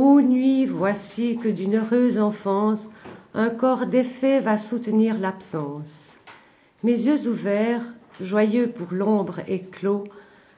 [0.00, 2.88] Ô nuit, voici que d'une heureuse enfance,
[3.34, 6.20] un corps défait va soutenir l'absence.
[6.84, 7.82] Mes yeux ouverts,
[8.20, 10.04] joyeux pour l'ombre éclos,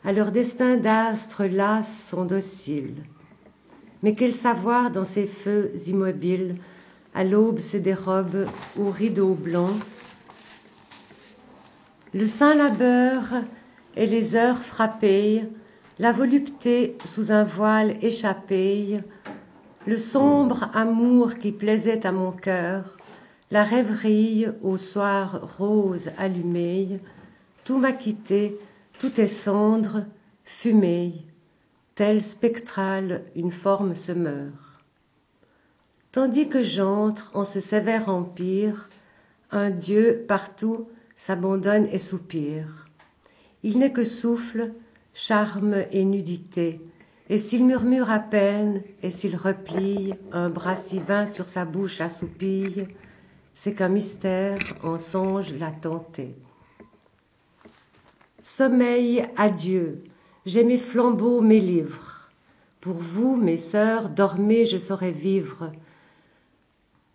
[0.05, 3.03] à leur destin d'astres las sont dociles.
[4.03, 6.57] Mais quel savoir dans ces feux immobiles,
[7.15, 8.47] à l'aube se dérobe
[8.79, 9.81] aux rideaux blancs.
[12.13, 13.33] Le saint labeur
[13.97, 15.45] et les heures frappées,
[15.99, 19.01] la volupté sous un voile échappé,
[19.87, 22.97] le sombre amour qui plaisait à mon cœur,
[23.51, 27.01] la rêverie au soir rose allumé,
[27.65, 28.59] tout m'a quitté,
[28.99, 30.05] tout est cendre,
[30.45, 31.15] fumée,
[31.95, 34.53] telle spectrale une forme se meurt.
[36.13, 38.89] Tandis que j'entre en ce sévère empire,
[39.51, 42.89] un Dieu partout s'abandonne et soupire.
[43.63, 44.73] Il n'est que souffle,
[45.15, 46.81] charme et nudité,
[47.31, 52.01] et s'il murmure à peine, et s'il replie un bras si vain sur sa bouche
[52.01, 52.89] assoupie,
[53.55, 56.35] c'est qu'un mystère en songe l'a tenté.
[58.43, 60.03] Sommeil, adieu,
[60.45, 62.31] j'ai mes flambeaux, mes livres.
[62.81, 65.71] Pour vous, mes sœurs, dormez, je saurai vivre.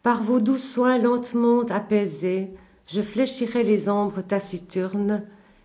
[0.02, 2.52] Par vos doux soins lentement apaisés,
[2.88, 5.23] je fléchirai les ombres taciturnes,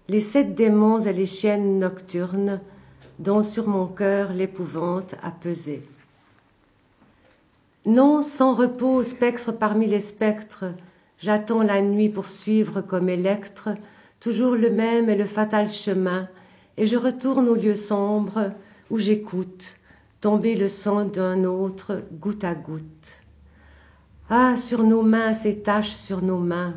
[0.08, 2.60] les sept démons et les chiennes nocturnes,
[3.20, 5.82] dont sur mon cœur l'épouvante a pesé.
[7.86, 10.64] Non, sans repos, spectre parmi les spectres,
[11.18, 13.70] j'attends la nuit pour suivre comme électre
[14.20, 16.28] toujours le même et le fatal chemin,
[16.76, 18.52] et je retourne au lieu sombre
[18.90, 19.76] où j'écoute
[20.20, 23.22] tomber le sang d'un autre goutte à goutte.
[24.28, 26.74] Ah, sur nos mains, ces taches sur nos mains.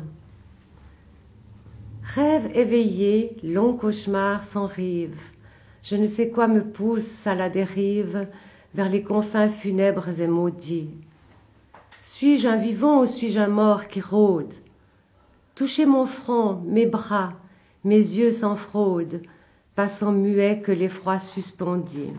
[2.02, 5.33] Rêve éveillé, long cauchemar sans rive,
[5.84, 8.26] je ne sais quoi me pousse à la dérive
[8.74, 10.88] vers les confins funèbres et maudits.
[12.02, 14.54] Suis-je un vivant ou suis-je un mort qui rôde?
[15.54, 17.34] Touchez mon front, mes bras,
[17.84, 19.22] mes yeux sans fraude,
[19.74, 22.12] passant muets que l'effroi suspendit.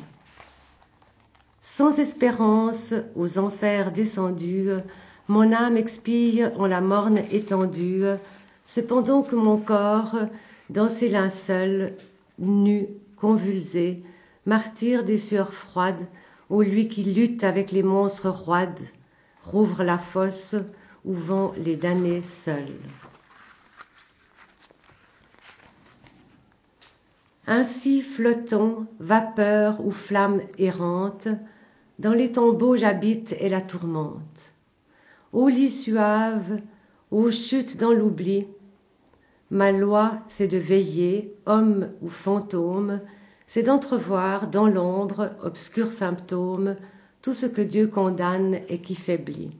[1.59, 4.69] Sans espérance, aux enfers descendus,
[5.27, 8.05] mon âme expire en la morne étendue,
[8.63, 10.17] cependant que mon corps,
[10.69, 11.93] dans ses linceuls,
[12.37, 12.87] nu,
[13.25, 14.03] convulsé,
[14.45, 16.05] martyr des sueurs froides,
[16.51, 18.85] ô lui qui lutte avec les monstres roides,
[19.41, 20.53] rouvre la fosse
[21.05, 22.77] où vont les damnés seuls.
[27.47, 31.27] Ainsi flottant, vapeur ou flamme errante,
[31.97, 34.53] dans les tombeaux j'habite et la tourmente
[35.33, 36.61] ô lit suave,
[37.09, 38.45] ô chute dans l'oubli.
[39.49, 43.01] Ma loi, c'est de veiller, homme ou fantôme,
[43.47, 46.75] c'est d'entrevoir dans l'ombre, obscur symptôme,
[47.21, 49.51] tout ce que Dieu condamne et qui faiblit.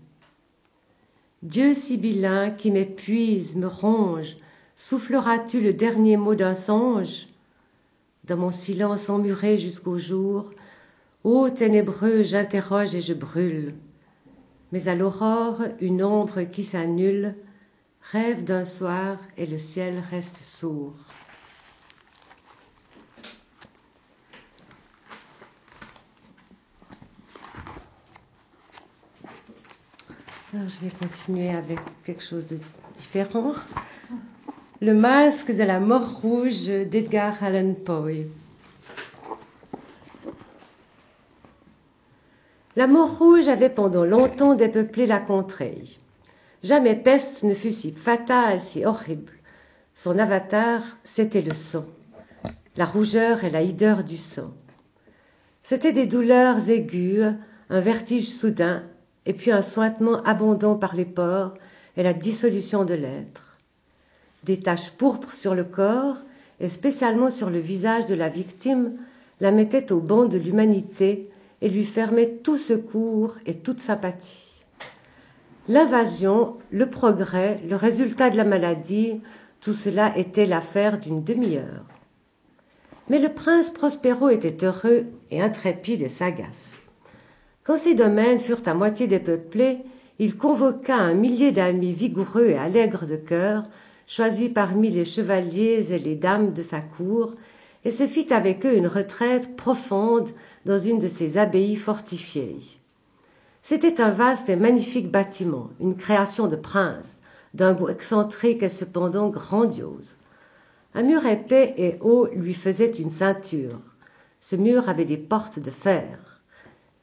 [1.44, 4.38] Dieu sibyllin qui m'épuise, me ronge,
[4.75, 7.28] souffleras-tu le dernier mot d'un songe?
[8.24, 10.51] Dans mon silence emmuré jusqu'au jour,
[11.24, 13.75] ô ténébreux, j'interroge et je brûle
[14.75, 17.34] mais à l'aurore une ombre qui s'annule
[18.12, 20.94] rêve d'un soir et le ciel reste sourd.
[30.55, 32.57] Je vais continuer avec quelque chose de
[32.95, 33.53] différent.
[34.81, 38.25] Le masque de la mort rouge d'Edgar Allan Poe.
[42.77, 45.83] La mort rouge avait pendant longtemps dépeuplé la contrée.
[46.63, 49.33] Jamais peste ne fut si fatale, si horrible.
[49.94, 51.85] Son avatar, c'était le sang,
[52.77, 54.53] la rougeur et la hideur du sang.
[55.63, 57.33] C'étaient des douleurs aiguës,
[57.69, 58.83] un vertige soudain,
[59.25, 61.53] et puis un sointement abondant par les pores
[61.97, 63.58] et la dissolution de l'être.
[64.44, 66.18] Des taches pourpres sur le corps,
[66.59, 68.94] et spécialement sur le visage de la victime,
[69.41, 71.30] la mettaient au banc de l'humanité
[71.62, 74.63] et lui fermait tout secours et toute sympathie.
[75.68, 79.21] L'invasion, le progrès, le résultat de la maladie,
[79.62, 81.86] tout cela était l'affaire d'une demi-heure.
[83.10, 86.84] Mais le prince Prospero était heureux et intrépide et sagace.
[87.65, 89.79] Quand ses domaines furent à moitié dépeuplés,
[90.19, 93.63] il convoqua un millier d'amis vigoureux et allègres de cœur,
[94.06, 97.33] choisis parmi les chevaliers et les dames de sa cour,
[97.83, 100.29] et se fit avec eux une retraite profonde
[100.65, 102.59] dans une de ces abbayes fortifiées.
[103.63, 107.23] C'était un vaste et magnifique bâtiment, une création de prince,
[107.56, 110.18] d'un goût excentrique et cependant grandiose.
[110.94, 113.79] Un mur épais et haut lui faisait une ceinture.
[114.39, 116.34] Ce mur avait des portes de fer.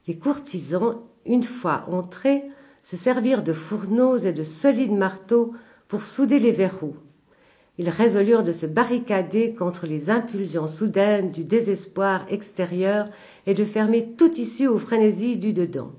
[0.09, 0.97] Les courtisans,
[1.27, 2.43] une fois entrés,
[2.83, 5.53] se servirent de fourneaux et de solides marteaux
[5.87, 6.97] pour souder les verrous.
[7.79, 13.09] Ils résolurent de se barricader contre les impulsions soudaines du désespoir extérieur
[13.47, 15.93] et de fermer toute issue aux frénésies du dedans.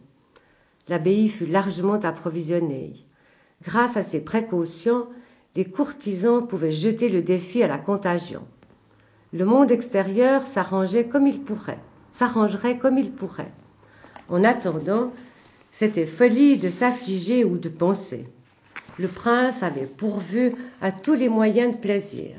[0.89, 2.93] L'abbaye fut largement approvisionnée.
[3.63, 5.07] Grâce à ces précautions,
[5.55, 8.41] les courtisans pouvaient jeter le défi à la contagion.
[9.31, 11.79] Le monde extérieur s'arrangeait comme il pourrait,
[12.11, 13.51] s'arrangerait comme il pourrait.
[14.29, 15.11] En attendant,
[15.71, 18.25] c'était folie de s'affliger ou de penser.
[18.99, 22.35] Le prince avait pourvu à tous les moyens de plaisir.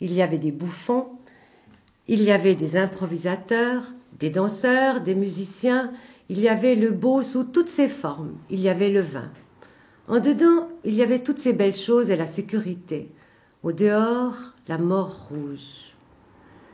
[0.00, 1.06] Il y avait des bouffons,
[2.08, 3.84] il y avait des improvisateurs,
[4.18, 5.92] des danseurs, des musiciens,
[6.28, 9.30] il y avait le beau sous toutes ses formes, il y avait le vin.
[10.08, 13.10] En dedans, il y avait toutes ces belles choses et la sécurité.
[13.62, 14.36] Au dehors,
[14.68, 15.94] la mort rouge.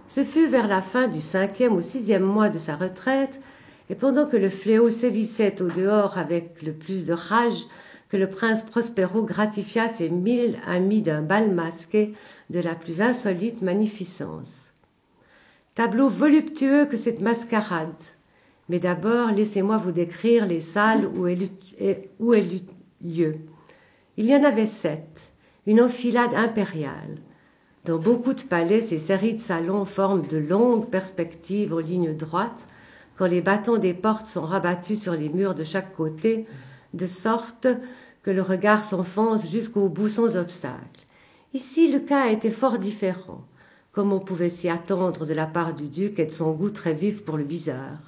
[0.08, 3.40] Ce fut vers la fin du cinquième ou sixième mois de sa retraite,
[3.90, 7.66] et pendant que le fléau sévissait au dehors avec le plus de rage,
[8.08, 12.14] que le prince Prospero gratifia ses mille amis d'un bal masqué
[12.50, 14.72] de la plus insolite magnificence.
[15.74, 17.88] Tableau voluptueux que cette mascarade.
[18.68, 21.48] Mais d'abord, laissez-moi vous décrire les salles où elle,
[21.80, 22.60] eut
[23.04, 23.34] lieu.
[24.16, 25.32] Il y en avait sept,
[25.66, 27.18] une enfilade impériale.
[27.84, 32.68] Dans beaucoup de palais, ces séries de salons forment de longues perspectives aux lignes droites,
[33.20, 36.46] quand les bâtons des portes sont rabattus sur les murs de chaque côté,
[36.94, 37.68] de sorte
[38.22, 41.04] que le regard s'enfonce jusqu'au bout sans obstacle.
[41.52, 43.44] Ici, le cas était fort différent,
[43.92, 46.94] comme on pouvait s'y attendre de la part du duc et de son goût très
[46.94, 48.00] vif pour le bizarre.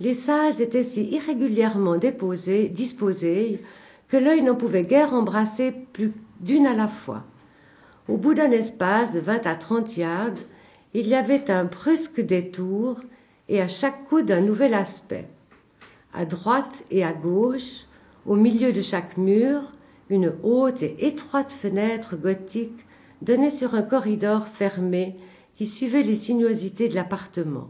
[0.00, 3.62] Les salles étaient si irrégulièrement déposées, disposées,
[4.08, 7.22] que l'œil n'en pouvait guère embrasser plus d'une à la fois.
[8.08, 10.42] Au bout d'un espace de vingt à trente yards,
[10.94, 12.98] il y avait un brusque détour
[13.48, 15.28] et à chaque coup d'un nouvel aspect.
[16.12, 17.86] À droite et à gauche,
[18.26, 19.72] au milieu de chaque mur,
[20.08, 22.86] une haute et étroite fenêtre gothique
[23.22, 25.16] donnait sur un corridor fermé
[25.56, 27.68] qui suivait les sinuosités de l'appartement.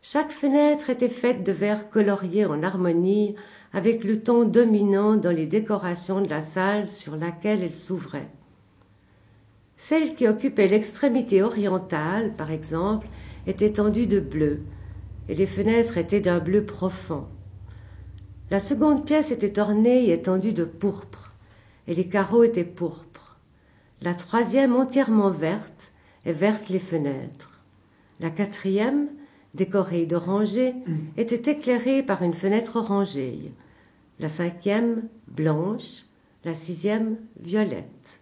[0.00, 3.36] Chaque fenêtre était faite de verres coloriés en harmonie
[3.72, 8.28] avec le ton dominant dans les décorations de la salle sur laquelle elle s'ouvrait.
[9.76, 13.08] Celle qui occupait l'extrémité orientale, par exemple,
[13.46, 14.60] était tendue de bleu,
[15.28, 17.26] et les fenêtres étaient d'un bleu profond.
[18.50, 21.32] La seconde pièce était ornée et étendue de pourpre,
[21.88, 23.38] et les carreaux étaient pourpres.
[24.02, 25.92] La troisième entièrement verte,
[26.24, 27.50] et vertes les fenêtres.
[28.20, 29.08] La quatrième,
[29.54, 30.74] décorée d'oranger,
[31.16, 33.52] était éclairée par une fenêtre orangée.
[34.20, 36.04] La cinquième, blanche.
[36.44, 38.20] La sixième, violette.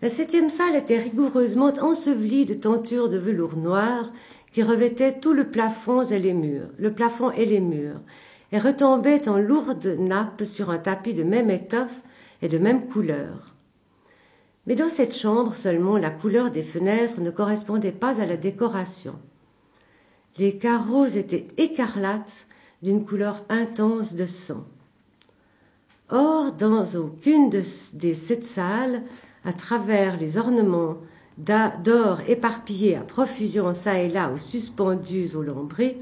[0.00, 4.10] La septième salle était rigoureusement ensevelie de tentures de velours noir
[4.52, 8.00] qui revêtaient tout le plafond et les murs, le plafond et les murs,
[8.52, 12.02] et retombaient en lourdes nappes sur un tapis de même étoffe
[12.42, 13.54] et de même couleur.
[14.66, 19.14] Mais dans cette chambre seulement la couleur des fenêtres ne correspondait pas à la décoration.
[20.38, 22.46] Les carreaux étaient écarlates
[22.82, 24.64] d'une couleur intense de sang.
[26.10, 29.02] Or, dans aucune des sept salles,
[29.44, 30.98] à travers les ornements
[31.38, 35.96] d'or éparpillés à profusion çà et là ou suspendus aux lambris,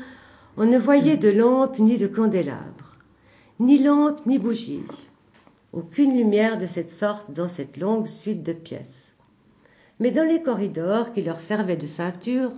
[0.56, 2.96] on ne voyait de lampe ni de candélabre,
[3.60, 4.82] ni lampe ni bougie.
[5.74, 9.14] Aucune lumière de cette sorte dans cette longue suite de pièces.
[10.00, 12.52] Mais dans les corridors qui leur servaient de ceinture,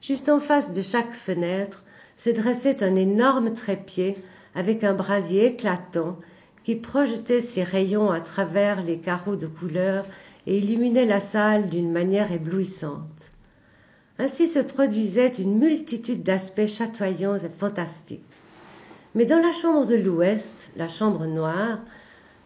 [0.00, 1.84] juste en face de chaque fenêtre,
[2.16, 4.16] se dressait un énorme trépied
[4.54, 6.18] avec un brasier éclatant
[6.64, 10.06] qui projetait ses rayons à travers les carreaux de couleur
[10.46, 13.30] et illuminait la salle d'une manière éblouissante.
[14.18, 18.24] Ainsi se produisait une multitude d'aspects chatoyants et fantastiques.
[19.14, 21.78] Mais dans la chambre de l'ouest, la chambre noire,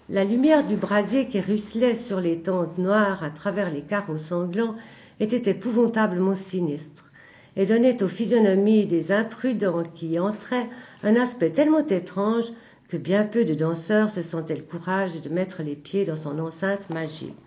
[0.08, 4.76] la lumière du brasier qui ruisselait sur les tentes noires à travers les carreaux sanglants
[5.20, 7.10] était épouvantablement sinistre
[7.56, 10.68] et donnait aux physionomies des imprudents qui y entraient
[11.02, 12.46] un aspect tellement étrange
[12.88, 16.38] que bien peu de danseurs se sentaient le courage de mettre les pieds dans son
[16.38, 17.45] enceinte magique.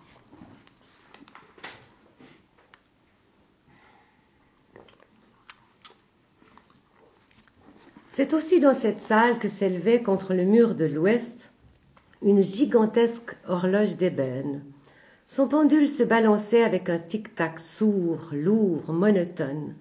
[8.20, 11.52] C'est aussi dans cette salle que s'élevait contre le mur de l'ouest
[12.22, 14.62] une gigantesque horloge d'ébène.
[15.26, 19.74] Son pendule se balançait avec un tic-tac sourd, lourd, monotone.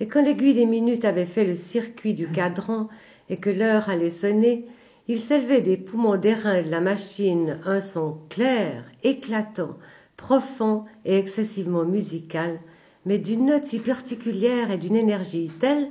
[0.00, 2.88] Et quand l'aiguille des minutes avait fait le circuit du cadran
[3.28, 4.64] et que l'heure allait sonner,
[5.06, 9.76] il s'élevait des poumons d'airain de la machine un son clair, éclatant,
[10.16, 12.58] profond et excessivement musical,
[13.04, 15.90] mais d'une note si particulière et d'une énergie telle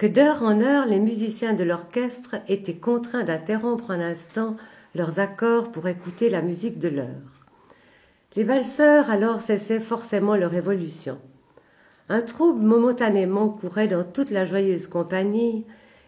[0.00, 4.56] que d'heure en heure les musiciens de l'orchestre étaient contraints d'interrompre un instant
[4.94, 7.44] leurs accords pour écouter la musique de l'heure.
[8.34, 11.18] Les valseurs alors cessaient forcément leur évolution.
[12.08, 15.66] Un trouble momentanément courait dans toute la joyeuse compagnie,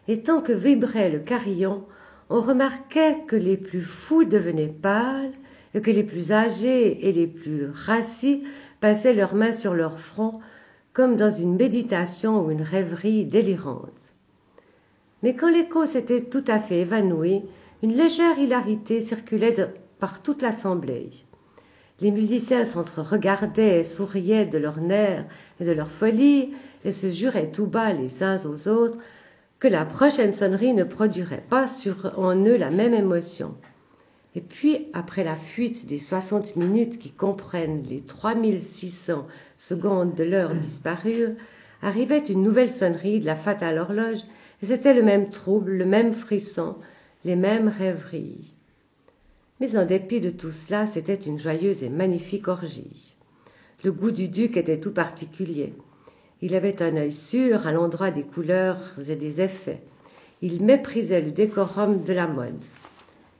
[0.08, 1.84] et tant que vibrait le carillon,
[2.30, 5.32] on remarquait que les plus fous devenaient pâles,
[5.75, 8.42] et que les plus âgés et les plus rassis
[8.80, 10.40] passaient leurs mains sur leur front
[10.92, 14.14] comme dans une méditation ou une rêverie délirante.
[15.22, 17.42] Mais quand l'écho s'était tout à fait évanoui,
[17.82, 19.54] une légère hilarité circulait
[19.99, 21.11] par toute l'assemblée.
[22.00, 25.25] Les musiciens s'entre-regardaient et souriaient de leurs nerfs
[25.61, 26.50] et de leur folie,
[26.84, 28.99] et se juraient tout bas les uns aux autres
[29.61, 33.54] que la prochaine sonnerie ne produirait pas sur en eux la même émotion.
[34.34, 39.26] Et puis, après la fuite des soixante minutes qui comprennent les trois mille six cents
[39.69, 41.37] secondes de l'heure disparue,
[41.83, 44.25] arrivait une nouvelle sonnerie de la fatale horloge,
[44.61, 46.75] et c'était le même trouble, le même frisson,
[47.25, 48.54] les mêmes rêveries.
[49.61, 53.14] Mais en dépit de tout cela, c'était une joyeuse et magnifique orgie.
[53.85, 55.73] Le goût du duc était tout particulier.
[56.40, 59.83] Il avait un œil sûr à l'endroit des couleurs et des effets.
[60.40, 62.64] Il méprisait le décorum de la mode.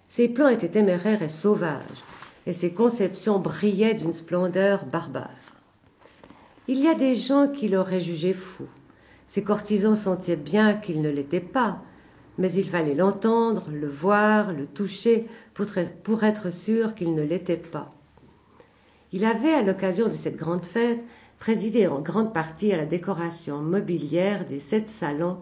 [0.09, 2.05] Ses plans étaient téméraires et sauvages,
[2.47, 5.62] et ses conceptions brillaient d'une splendeur barbare.
[6.69, 8.65] Il y a des gens qui l'auraient jugé fou.
[9.27, 11.83] Ses courtisans sentaient bien qu'il ne l'était pas,
[12.39, 17.93] mais il fallait l'entendre, le voir, le toucher pour être sûr qu'il ne l'était pas.
[19.13, 21.05] Il avait, à l'occasion de cette grande fête,
[21.39, 25.39] présidé en grande partie à la décoration mobilière des sept salons,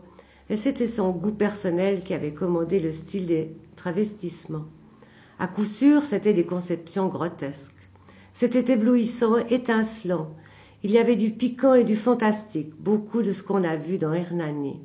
[0.49, 4.65] et c'était son goût personnel qui avait commandé le style des travestissement.
[5.39, 7.75] À coup sûr, c'était des conceptions grotesques.
[8.33, 10.31] C'était éblouissant, étincelant.
[10.83, 14.15] Il y avait du piquant et du fantastique, beaucoup de ce qu'on a vu dans
[14.15, 14.81] Hernani.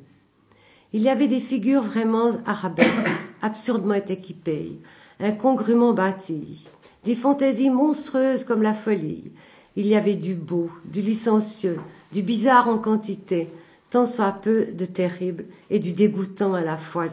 [0.92, 3.10] Il y avait des figures vraiment arabesques,
[3.42, 4.78] absurdement équipées,
[5.20, 6.68] incongrument bâties,
[7.04, 9.32] des fantaisies monstrueuses comme la folie.
[9.74, 11.78] Il y avait du beau, du licencieux,
[12.12, 13.48] du bizarre en quantité,
[13.88, 17.06] tant soit peu de terrible et du dégoûtant à fois.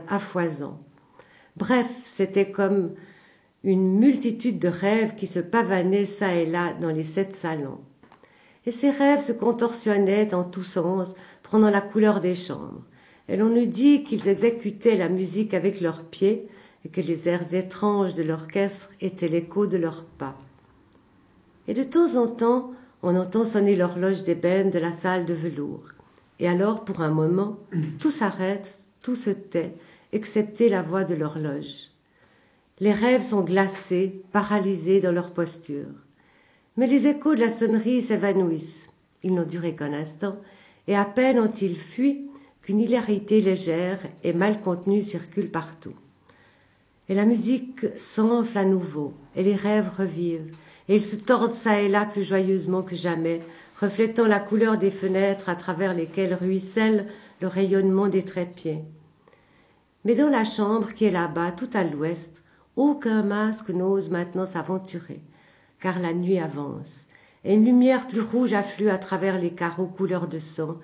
[1.55, 2.91] Bref, c'était comme
[3.63, 7.79] une multitude de rêves qui se pavanaient çà et là dans les sept salons.
[8.65, 12.83] Et ces rêves se contorsionnaient en tous sens, prenant la couleur des chambres.
[13.27, 16.47] Et l'on eût dit qu'ils exécutaient la musique avec leurs pieds,
[16.85, 20.35] et que les airs étranges de l'orchestre étaient l'écho de leurs pas.
[21.67, 25.89] Et de temps en temps, on entend sonner l'horloge d'ébène de la salle de velours.
[26.39, 27.59] Et alors, pour un moment,
[27.99, 29.75] tout s'arrête, tout se tait,
[30.11, 31.89] excepté la voix de l'horloge.
[32.79, 35.87] Les rêves sont glacés, paralysés dans leur posture.
[36.75, 38.87] Mais les échos de la sonnerie s'évanouissent.
[39.23, 40.37] Ils n'ont duré qu'un instant,
[40.87, 42.29] et à peine ont-ils fui
[42.61, 45.93] qu'une hilarité légère et mal contenue circule partout.
[47.09, 50.51] Et la musique s'enfle à nouveau, et les rêves revivent,
[50.89, 53.39] et ils se tordent çà et là plus joyeusement que jamais,
[53.79, 57.07] reflétant la couleur des fenêtres à travers lesquelles ruisselle
[57.41, 58.81] le rayonnement des trépieds.
[60.05, 62.43] Mais dans la chambre qui est là-bas, tout à l'ouest,
[62.75, 65.21] aucun masque n'ose maintenant s'aventurer,
[65.83, 67.07] car la nuit avance,
[67.43, 70.77] et une lumière plus rouge afflue à travers les carreaux couleur de sang,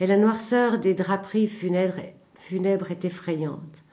[0.00, 3.84] et la noirceur des draperies funèbres, est effrayante.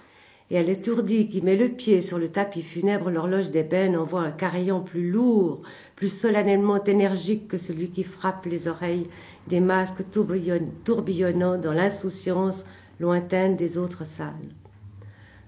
[0.50, 4.32] Et à l'étourdi qui met le pied sur le tapis funèbre, l'horloge d'ébène envoie un
[4.32, 5.62] carillon plus lourd,
[5.96, 9.08] plus solennellement énergique que celui qui frappe les oreilles
[9.48, 12.66] des masques tourbillonnant dans l'insouciance
[13.00, 14.34] lointaine des autres salles.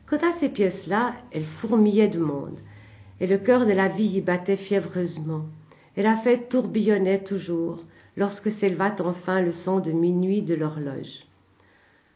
[0.06, 2.60] Quant à ces pièces-là, elles fourmillaient de monde,
[3.20, 5.46] et le cœur de la vie y battait fiévreusement,
[5.98, 7.84] et la fête tourbillonnait toujours,
[8.16, 11.26] lorsque s'éleva enfin le son de minuit de l'horloge.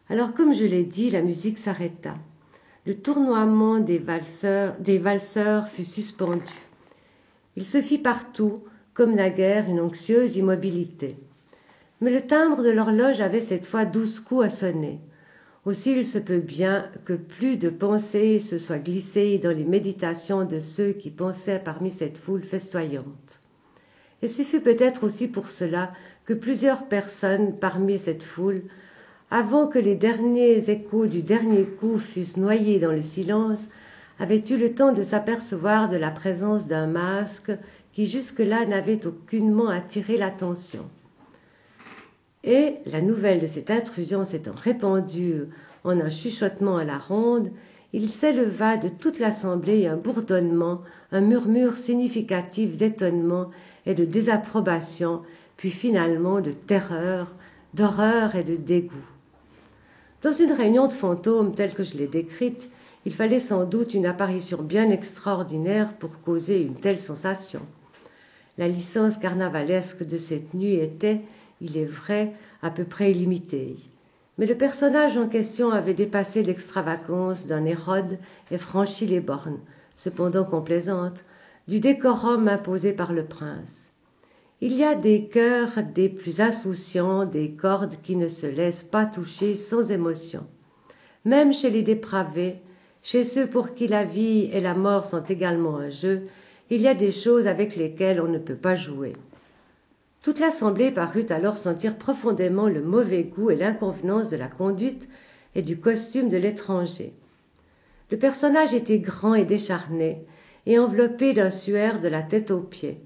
[0.10, 2.15] Alors, comme je l'ai dit, la musique s'arrêta.
[2.86, 6.51] Le tournoiement des valseurs, fut suspendu.
[7.55, 11.15] Il se fit partout, comme naguère, une anxieuse immobilité.
[12.01, 15.00] Mais le timbre de l'horloge avait cette fois douze coups à sonner.
[15.65, 20.43] Aussi il se peut bien que plus de pensées se soient glissées dans les méditations
[20.43, 23.39] de ceux qui pensaient parmi cette foule festoyante.
[24.22, 25.93] Et ce fut peut-être aussi pour cela
[26.25, 28.63] que plusieurs personnes parmi cette foule,
[29.32, 33.70] avant que les derniers échos du dernier coup fussent noyés dans le silence,
[34.20, 37.51] avaient eu le temps de s'apercevoir de la présence d'un masque
[37.93, 40.89] qui jusque-là n'avait aucunement attiré l'attention.
[42.43, 45.45] Et la nouvelle de cette intrusion s'étant répandue
[45.83, 47.51] en un chuchotement à la ronde,
[47.93, 50.81] il s'éleva de toute l'assemblée un bourdonnement,
[51.12, 53.51] un murmure significatif d'étonnement
[53.85, 55.21] et de désapprobation,
[55.57, 57.33] puis finalement de terreur,
[57.73, 58.95] d'horreur et de dégoût.
[60.21, 62.69] Dans une réunion de fantômes telle que je l'ai décrite,
[63.05, 67.62] il fallait sans doute une apparition bien extraordinaire pour causer une telle sensation.
[68.57, 71.21] La licence carnavalesque de cette nuit était,
[71.63, 73.75] il est vrai, à peu près illimitée.
[74.38, 78.17] Mais le personnage en question avait dépassé l'extravagance d'un Hérode
[78.51, 79.60] et franchi les bornes,
[79.96, 81.24] cependant complaisantes,
[81.67, 83.91] du décorum imposé par le prince.
[84.60, 89.05] Il y a des cœurs des plus insouciants, des cordes qui ne se laissent pas
[89.05, 90.46] toucher sans émotion.
[91.25, 92.58] Même chez les dépravés,
[93.01, 96.24] chez ceux pour qui la vie et la mort sont également un jeu,
[96.70, 99.13] il y a des choses avec lesquelles on ne peut pas jouer.
[100.23, 105.09] Toute l'assemblée parut alors sentir profondément le mauvais goût et l'inconvenance de la conduite
[105.53, 107.13] et du costume de l'étranger.
[108.09, 110.25] Le personnage était grand et décharné,
[110.65, 113.01] et enveloppé d'un suaire de la tête aux pieds.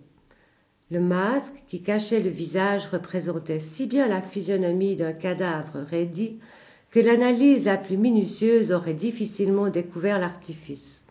[0.91, 6.37] Le masque qui cachait le visage représentait si bien la physionomie d'un cadavre raidi
[6.91, 11.03] que l'analyse la plus minutieuse aurait difficilement découvert l'artifice.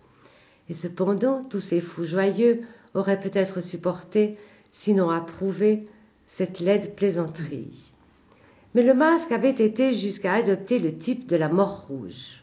[0.71, 2.63] Et cependant, tous ces fous joyeux
[2.95, 4.37] auraient peut-être supporté,
[4.71, 5.89] sinon approuvé,
[6.27, 7.93] cette laide plaisanterie.
[8.75, 12.43] Mais le masque avait été jusqu'à adopter le type de la mort rouge.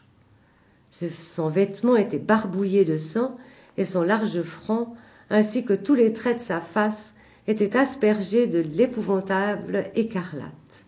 [0.90, 3.36] son vêtement était barbouillé de sang
[3.76, 4.88] et son large front,
[5.30, 7.14] ainsi que tous les traits de sa face,
[7.46, 10.86] étaient aspergés de l'épouvantable écarlate.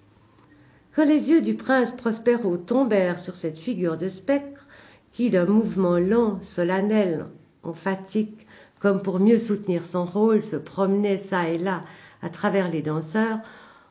[0.94, 4.66] Quand les yeux du prince Prospero tombèrent sur cette figure de spectre,
[5.12, 7.26] qui d'un mouvement lent, solennel,
[7.62, 8.46] emphatique,
[8.78, 11.84] comme pour mieux soutenir son rôle, se promenait çà et là
[12.22, 13.38] à travers les danseurs,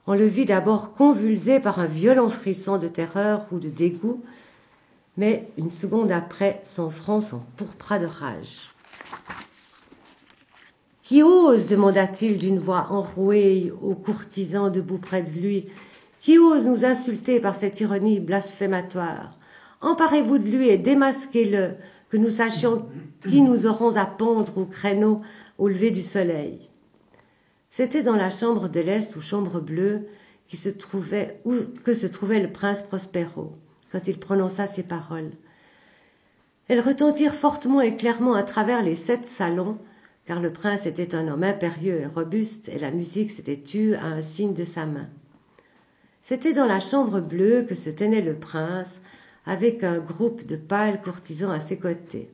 [0.07, 4.21] on le vit d'abord convulsé par un violent frisson de terreur ou de dégoût,
[5.17, 8.69] mais une seconde après, son front s'empourpra de rage.
[11.01, 15.67] Qui ose demanda-t-il d'une voix enrouée aux courtisans debout près de lui.
[16.19, 19.37] Qui ose nous insulter par cette ironie blasphématoire?
[19.81, 21.75] Emparez-vous de lui et démasquez-le,
[22.09, 22.87] que nous sachions
[23.27, 25.21] qui nous aurons à pondre au créneau
[25.57, 26.71] au lever du soleil.
[27.77, 30.07] C'était dans la chambre de l'Est ou chambre bleue
[30.47, 33.51] qui se trouvait, où, que se trouvait le prince Prospero,
[33.91, 35.31] quand il prononça ces paroles.
[36.69, 39.77] Elles retentirent fortement et clairement à travers les sept salons,
[40.25, 44.05] car le prince était un homme impérieux et robuste, et la musique s'était tue à
[44.05, 45.09] un signe de sa main.
[46.21, 49.01] C'était dans la chambre bleue que se tenait le prince,
[49.45, 52.29] avec un groupe de pâles courtisans à ses côtés.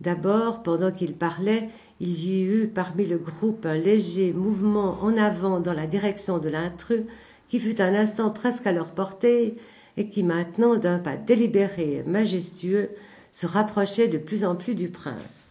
[0.00, 1.68] D'abord, pendant qu'il parlait,
[2.00, 6.48] il y eut parmi le groupe un léger mouvement en avant dans la direction de
[6.48, 7.02] l'intrus,
[7.48, 9.56] qui fut un instant presque à leur portée,
[9.96, 12.90] et qui maintenant, d'un pas délibéré et majestueux,
[13.32, 15.50] se rapprochait de plus en plus du prince.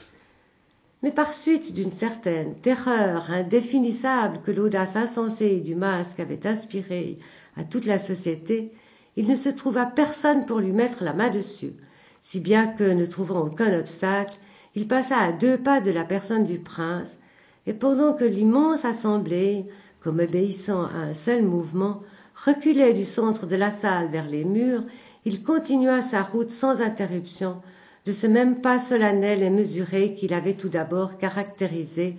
[1.04, 7.20] Mais par suite d'une certaine terreur indéfinissable que l'audace insensée du masque avait inspirée
[7.56, 8.72] à toute la société,
[9.16, 11.74] il ne se trouva personne pour lui mettre la main dessus,
[12.22, 14.38] si bien que, ne trouvant aucun obstacle,
[14.78, 17.18] il passa à deux pas de la personne du prince,
[17.66, 19.66] et pendant que l'immense assemblée,
[20.02, 22.04] comme obéissant à un seul mouvement,
[22.46, 24.84] reculait du centre de la salle vers les murs,
[25.26, 27.60] il continua sa route sans interruption,
[28.06, 32.16] de ce même pas solennel et mesuré qu'il avait tout d'abord caractérisé,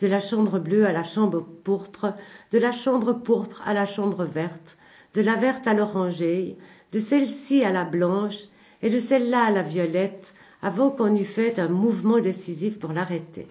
[0.00, 2.14] de la chambre bleue à la chambre pourpre,
[2.50, 4.78] de la chambre pourpre à la chambre verte,
[5.14, 6.58] de la verte à l'oranger,
[6.90, 8.48] de celle-ci à la blanche,
[8.82, 13.46] et de celle-là à la violette, avant qu'on eût fait un mouvement décisif pour l'arrêter.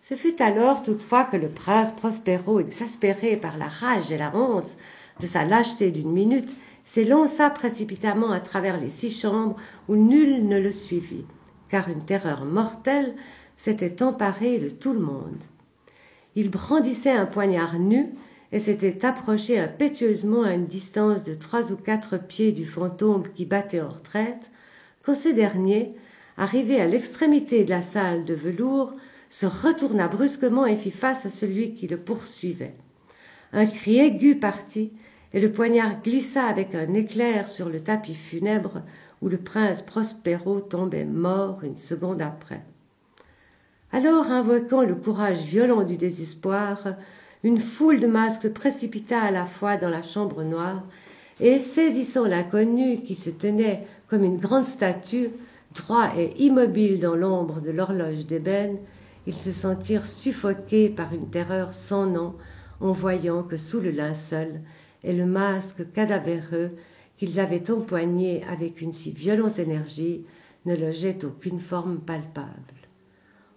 [0.00, 4.76] Ce fut alors toutefois que le prince Prospero, exaspéré par la rage et la honte
[5.20, 9.56] de sa lâcheté d'une minute, s'élança précipitamment à travers les six chambres
[9.88, 11.26] où nul ne le suivit,
[11.68, 13.14] car une terreur mortelle
[13.56, 15.42] s'était emparée de tout le monde.
[16.36, 18.06] Il brandissait un poignard nu
[18.52, 23.44] et s'était approché impétueusement à une distance de trois ou quatre pieds du fantôme qui
[23.44, 24.50] battait en retraite,
[25.02, 25.94] quand ce dernier,
[26.38, 28.94] arrivé à l'extrémité de la salle de velours,
[29.28, 32.74] se retourna brusquement et fit face à celui qui le poursuivait.
[33.52, 34.92] Un cri aigu partit,
[35.34, 38.82] et le poignard glissa avec un éclair sur le tapis funèbre
[39.20, 42.62] où le prince Prospero tombait mort une seconde après.
[43.92, 46.94] Alors, invoquant le courage violent du désespoir,
[47.42, 50.82] une foule de masques précipita à la fois dans la chambre noire,
[51.40, 55.28] et saisissant l'inconnu qui se tenait comme une grande statue,
[55.82, 58.78] droit et immobile dans l'ombre de l'horloge d'ébène,
[59.26, 62.34] ils se sentirent suffoqués par une terreur sans nom
[62.80, 64.60] en voyant que sous le linceul
[65.04, 66.70] et le masque cadavéreux
[67.16, 70.24] qu'ils avaient empoigné avec une si violente énergie
[70.66, 72.78] ne logeait aucune forme palpable.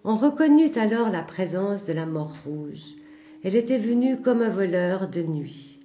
[0.04, 2.96] On reconnut alors la présence de la mort rouge.
[3.44, 5.80] Elle était venue comme un voleur de nuit.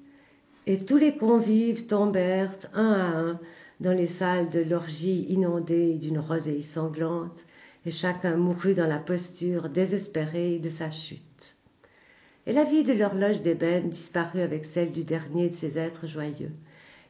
[0.65, 3.39] Et tous les convives tombèrent un à un
[3.79, 7.45] dans les salles de l'orgie inondées d'une rosée sanglante,
[7.85, 11.55] et chacun mourut dans la posture désespérée de sa chute.
[12.45, 16.51] Et la vie de l'horloge d'ébène disparut avec celle du dernier de ces êtres joyeux,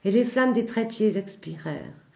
[0.03, 2.07] et les flammes des trépieds expirèrent,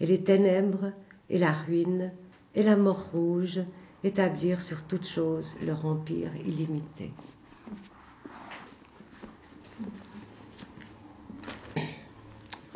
[0.00, 0.92] et les ténèbres,
[1.28, 2.12] et la ruine,
[2.54, 3.60] et la mort rouge
[4.02, 7.12] établirent sur toute chose leur empire illimité.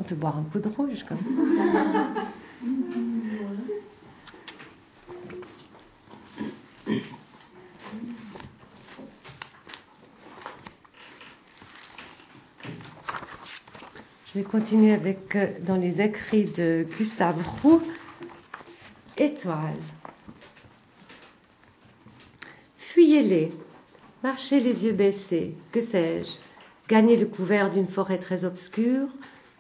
[0.05, 2.25] On peut boire un coup de rouge comme ça.
[14.27, 17.81] Je vais continuer avec, euh, dans les écrits de Gustave Roux,
[19.17, 19.57] Étoile.
[22.77, 23.53] Fuyez-les,
[24.23, 26.33] marchez les yeux baissés, que sais-je,
[26.89, 29.07] gagnez le couvert d'une forêt très obscure,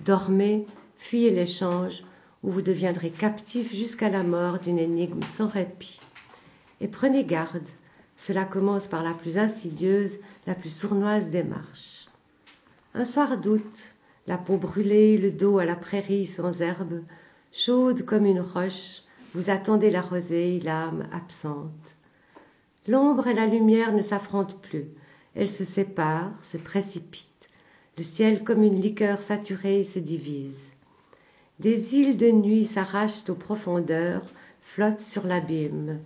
[0.05, 0.67] dormez,
[0.99, 2.05] fuyez l'échange,
[2.43, 6.01] où vous deviendrez captif jusqu'à la mort d'une énigme sans répit.
[6.81, 7.67] Et prenez garde,
[8.17, 12.07] cela commence par la plus insidieuse, la plus sournoise des marches.
[12.95, 13.95] Un soir d'août,
[14.27, 17.03] la peau brûlée, le dos à la prairie sans herbe,
[17.51, 19.03] chaude comme une roche,
[19.35, 21.97] vous attendez la rosée, l'âme absente.
[22.87, 24.87] L'ombre et la lumière ne s'affrontent plus,
[25.35, 27.34] elles se séparent, se précipitent.
[27.97, 30.73] Le ciel, comme une liqueur saturée, se divise.
[31.61, 34.25] Des îles de nuit s'arrachent aux profondeurs,
[34.61, 36.01] flottent sur l'abîme.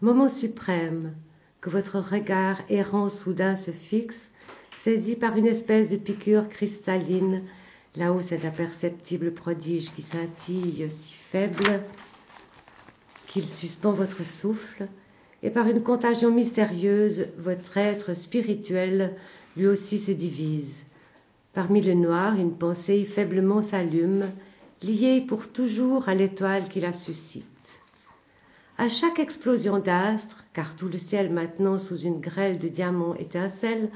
[0.00, 1.14] Moment suprême,
[1.60, 4.30] que votre regard errant soudain se fixe
[4.72, 7.42] saisi par une espèce de piqûre cristalline.
[7.96, 11.82] Là-haut, cet imperceptible prodige qui scintille si faible
[13.26, 14.86] qu'il suspend votre souffle,
[15.42, 19.16] et par une contagion mystérieuse, votre être spirituel
[19.56, 20.86] lui aussi se divise.
[21.58, 24.30] Parmi le noir, une pensée faiblement s'allume,
[24.80, 27.80] liée pour toujours à l'étoile qui la suscite.
[28.78, 33.90] À chaque explosion d'astres, car tout le ciel maintenant sous une grêle de diamants étincelle,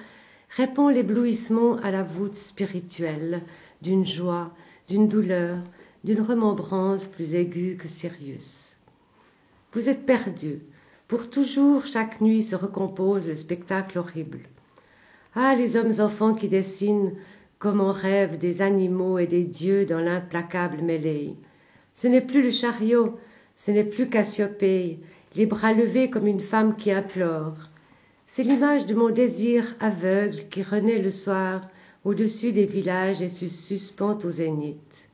[0.51, 3.43] répond l'éblouissement à la voûte spirituelle
[3.81, 4.51] d'une joie,
[4.89, 5.59] d'une douleur,
[6.03, 8.75] d'une remembrance plus aiguë que sérieuse.
[9.73, 10.59] Vous êtes perdu.
[11.07, 14.41] Pour toujours, chaque nuit se recompose le spectacle horrible.
[15.37, 17.13] Ah, les hommes enfants qui dessinent
[17.63, 21.37] comme en rêve des animaux et des dieux dans l'implacable mêlée.
[21.95, 23.21] Ce n'est plus le chariot,
[23.55, 24.99] ce n'est plus Cassiopée,
[25.37, 27.55] les bras levés comme une femme qui implore.
[28.27, 31.69] C'est l'image de mon désir aveugle qui renaît le soir
[32.05, 35.09] au-dessus des villages et se suspend au zénith.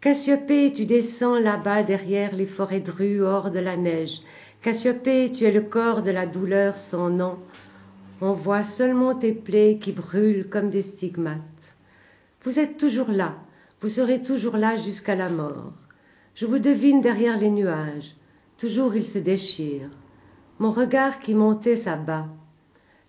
[0.00, 4.22] Cassiopée, tu descends là-bas derrière les forêts drues hors de la neige.
[4.62, 7.36] Cassiopée, tu es le corps de la douleur sans nom.
[8.22, 11.55] On voit seulement tes plaies qui brûlent comme des stigmates.
[12.46, 13.34] Vous êtes toujours là,
[13.80, 15.72] vous serez toujours là jusqu'à la mort.
[16.36, 18.14] Je vous devine derrière les nuages.
[18.56, 19.90] Toujours ils se déchirent.
[20.60, 22.28] Mon regard qui montait s'abat.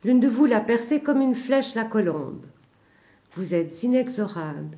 [0.03, 2.47] L'une de vous l'a percé comme une flèche la colombe.
[3.35, 4.75] Vous êtes inexorable,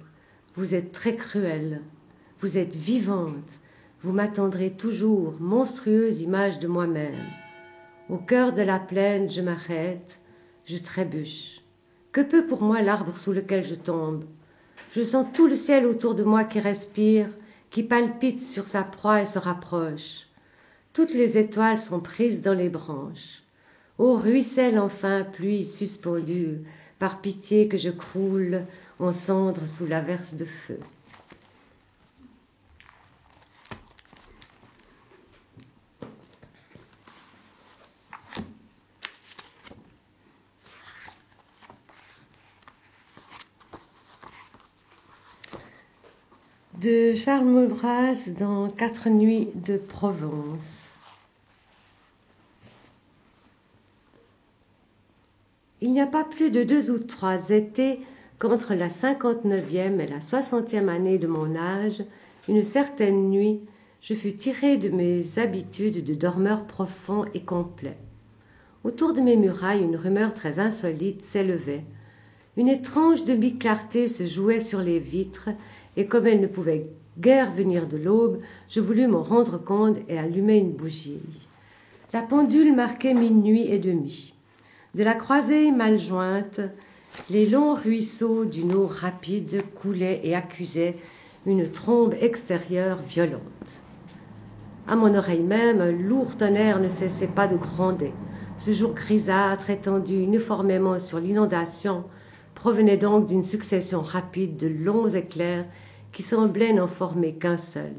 [0.58, 1.80] vous êtes très cruelle,
[2.42, 3.62] vous êtes vivante,
[4.02, 7.16] vous m'attendrez toujours, monstrueuse image de moi-même.
[8.10, 10.20] Au cœur de la plaine, je m'arrête,
[10.66, 11.62] je trébuche.
[12.12, 14.26] Que peut pour moi l'arbre sous lequel je tombe?
[14.96, 17.28] Je sens tout le ciel autour de moi qui respire,
[17.70, 20.28] qui palpite sur sa proie et se rapproche.
[20.94, 23.44] Toutes les étoiles sont prises dans les branches.
[24.00, 26.62] Ô ruisselle enfin, pluie suspendue,
[26.98, 28.64] par pitié que je croule
[29.00, 30.80] en cendres sous l'averse de feu.
[46.80, 50.94] De Charles Maubras dans Quatre nuits de Provence.
[55.82, 58.00] Il n'y a pas plus de deux ou trois étés
[58.38, 62.04] qu'entre la cinquante-neuvième et la soixantième année de mon âge,
[62.48, 63.60] une certaine nuit,
[64.02, 67.98] je fus tiré de mes habitudes de dormeur profond et complet.
[68.86, 71.84] Autour de mes murailles, une rumeur très insolite s'élevait.
[72.56, 75.50] Une étrange demi-clarté se jouait sur les vitres
[75.98, 76.88] et comme elle ne pouvait
[77.20, 81.48] guère venir de l'aube, je voulus m'en rendre compte et allumer une bougie.
[82.14, 84.34] La pendule marquait minuit et demi.
[84.96, 86.62] De la croisée mal jointe,
[87.30, 90.96] les longs ruisseaux d'une eau rapide coulaient et accusaient
[91.46, 93.84] une trombe extérieure violente.
[94.88, 98.12] À mon oreille même, un lourd tonnerre ne cessait pas de gronder.
[98.58, 102.04] Ce jour grisâtre étendu uniformément sur l'inondation
[102.60, 105.66] provenait donc d'une succession rapide de longs éclairs
[106.12, 107.94] qui semblaient n'en former qu'un seul.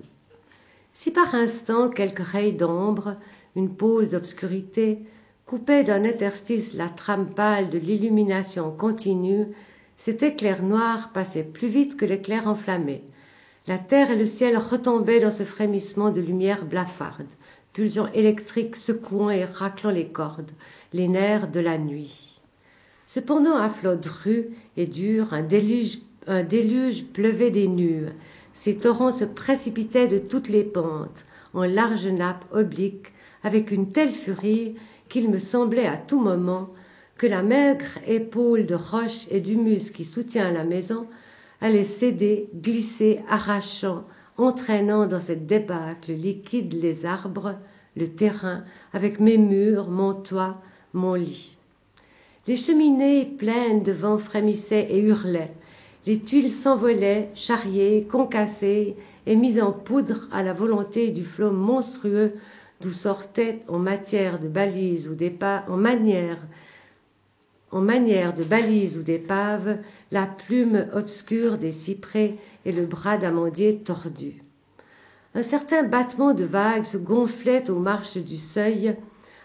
[0.93, 3.17] Si par instant quelques rayes d'ombre,
[3.57, 4.99] une pause d'obscurité,
[5.47, 9.47] coupaient d'un interstice la trame pâle de l'illumination continue,
[9.97, 13.03] cet éclair noir passait plus vite que l'éclair enflammé.
[13.67, 17.33] La terre et le ciel retombaient dans ce frémissement de lumière blafarde,
[17.73, 20.51] pulsion électrique secouant et raclant les cordes,
[20.93, 22.30] les nerfs de la nuit.
[23.13, 28.07] Cependant, à flot dru et dur, un déluge, un déluge pleuvait des nues.
[28.53, 34.13] Ces torrents se précipitaient de toutes les pentes, en larges nappes obliques, avec une telle
[34.13, 34.77] furie
[35.09, 36.71] qu'il me semblait à tout moment
[37.19, 41.09] que la maigre épaule de roche et d'humus qui soutient la maison
[41.61, 44.05] allait céder, glisser, arrachant,
[44.39, 47.57] entraînant dans cette débâcle liquide les arbres,
[47.97, 51.57] le terrain, avec mes murs, mon toit, mon lit.
[52.51, 55.53] Les cheminées pleines de vent frémissaient et hurlaient.
[56.05, 62.33] Les tuiles s'envolaient, charriées, concassées et mises en poudre à la volonté du flot monstrueux
[62.81, 66.39] d'où sortait en matière de balise ou d'épave, en manière,
[67.71, 69.79] en manière de balise ou d'épave,
[70.11, 72.35] la plume obscure des cyprès
[72.67, 74.43] et le bras d'amandier tordu.
[75.37, 78.97] Un certain battement de vagues se gonflait aux marches du seuil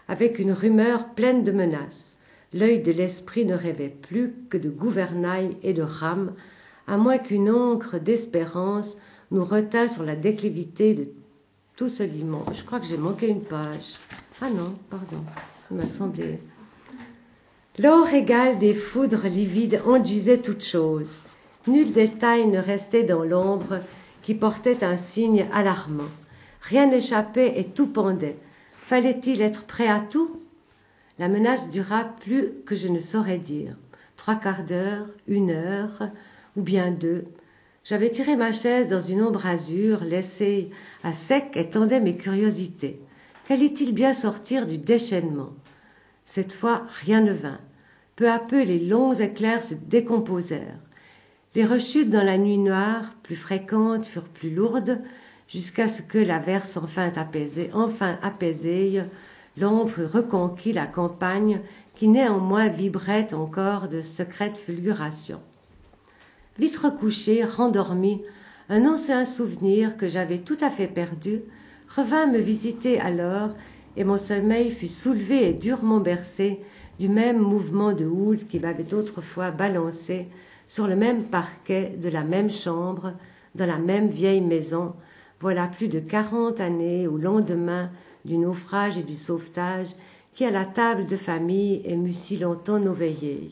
[0.08, 2.15] avec une rumeur pleine de menaces.
[2.56, 6.34] L'œil de l'esprit ne rêvait plus que de gouvernail et de rames,
[6.88, 8.98] à moins qu'une encre d'espérance
[9.32, 11.10] nous retint sur la déclivité de
[11.76, 12.60] tout ce dimanche.
[12.60, 13.96] Je crois que j'ai manqué une page.
[14.42, 15.22] Ah non, pardon,
[15.68, 16.40] ça m'a semblé.
[17.78, 21.18] L'or égal des foudres livides enduisait toute chose.
[21.68, 23.82] Nul détail ne restait dans l'ombre
[24.22, 26.04] qui portait un signe alarmant.
[26.62, 28.38] Rien n'échappait et tout pendait.
[28.82, 30.40] Fallait-il être prêt à tout?
[31.18, 33.76] La menace dura plus que je ne saurais dire.
[34.18, 36.10] Trois quarts d'heure, une heure,
[36.58, 37.26] ou bien deux.
[37.84, 40.72] J'avais tiré ma chaise dans une embrasure, laissée
[41.04, 43.00] à sec et tendais mes curiosités.
[43.46, 45.54] Qu'allait-il bien sortir du déchaînement?
[46.26, 47.60] Cette fois, rien ne vint.
[48.16, 50.80] Peu à peu, les longs éclairs se décomposèrent.
[51.54, 55.00] Les rechutes dans la nuit noire, plus fréquentes, furent plus lourdes,
[55.48, 59.04] jusqu'à ce que l'averse enfin apaisée, enfin apaisée,
[59.58, 61.62] l'ombre reconquit la campagne
[61.94, 65.42] qui néanmoins vibrait encore de secrètes fulgurations.
[66.58, 68.22] Vite recouché, rendormi,
[68.70, 71.42] un ancien souvenir que j'avais tout à fait perdu
[71.96, 73.50] revint me visiter alors,
[73.98, 76.60] et mon sommeil fut soulevé et durement bercé
[77.00, 80.28] du même mouvement de houle qui m'avait autrefois balancé
[80.68, 83.14] sur le même parquet de la même chambre,
[83.54, 84.94] dans la même vieille maison,
[85.40, 87.90] voilà plus de quarante années au lendemain
[88.26, 89.96] du naufrage et du sauvetage
[90.34, 93.50] qui à la table de famille émut si longtemps nos veillées.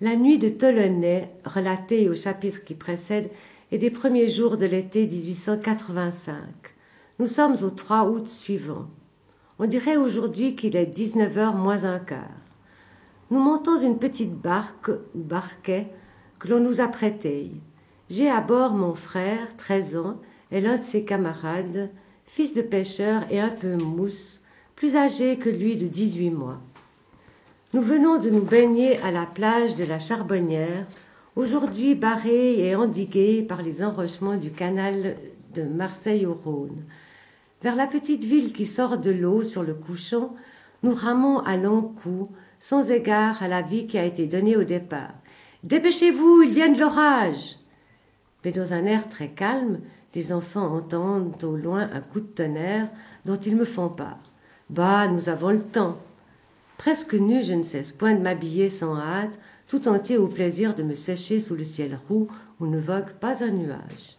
[0.00, 3.30] La nuit de Tolonais, relatée au chapitre qui précède,
[3.72, 6.36] est des premiers jours de l'été 1885.
[7.18, 8.86] Nous sommes au 3 août suivant.
[9.58, 12.28] On dirait aujourd'hui qu'il est 19 heures moins un quart.
[13.30, 15.88] Nous montons une petite barque ou barquet
[16.38, 17.50] que l'on nous a prêté.
[18.10, 20.20] J'ai à bord mon frère, treize ans,
[20.52, 21.90] et l'un de ses camarades,
[22.26, 24.40] fils de pêcheur et un peu mousse,
[24.74, 26.60] plus âgé que lui de dix-huit mois.
[27.72, 30.86] Nous venons de nous baigner à la plage de la Charbonnière,
[31.34, 35.16] aujourd'hui barrée et endiguée par les enrochements du canal
[35.54, 36.84] de Marseille au Rhône.
[37.62, 40.30] Vers la petite ville qui sort de l'eau sur le couchon,
[40.82, 44.64] nous ramons à longs coups, sans égard à la vie qui a été donnée au
[44.64, 45.14] départ.
[45.64, 47.56] Dépêchez-vous, il vient de l'orage.
[48.44, 49.80] Mais dans un air très calme,
[50.16, 52.88] les enfants entendent au loin un coup de tonnerre
[53.26, 54.18] dont ils me font part.
[54.70, 55.98] Bah, nous avons le temps.
[56.78, 60.82] Presque nu, je ne cesse point de m'habiller sans hâte, tout entier au plaisir de
[60.82, 62.28] me sécher sous le ciel roux
[62.60, 64.16] où ne vogue pas un nuage.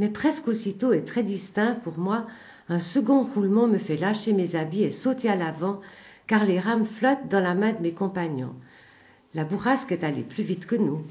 [0.00, 2.26] Mais presque aussitôt et très distinct pour moi,
[2.68, 5.80] un second roulement me fait lâcher mes habits et sauter à l'avant
[6.26, 8.56] car les rames flottent dans la main de mes compagnons.
[9.34, 11.04] La bourrasque est allée plus vite que nous.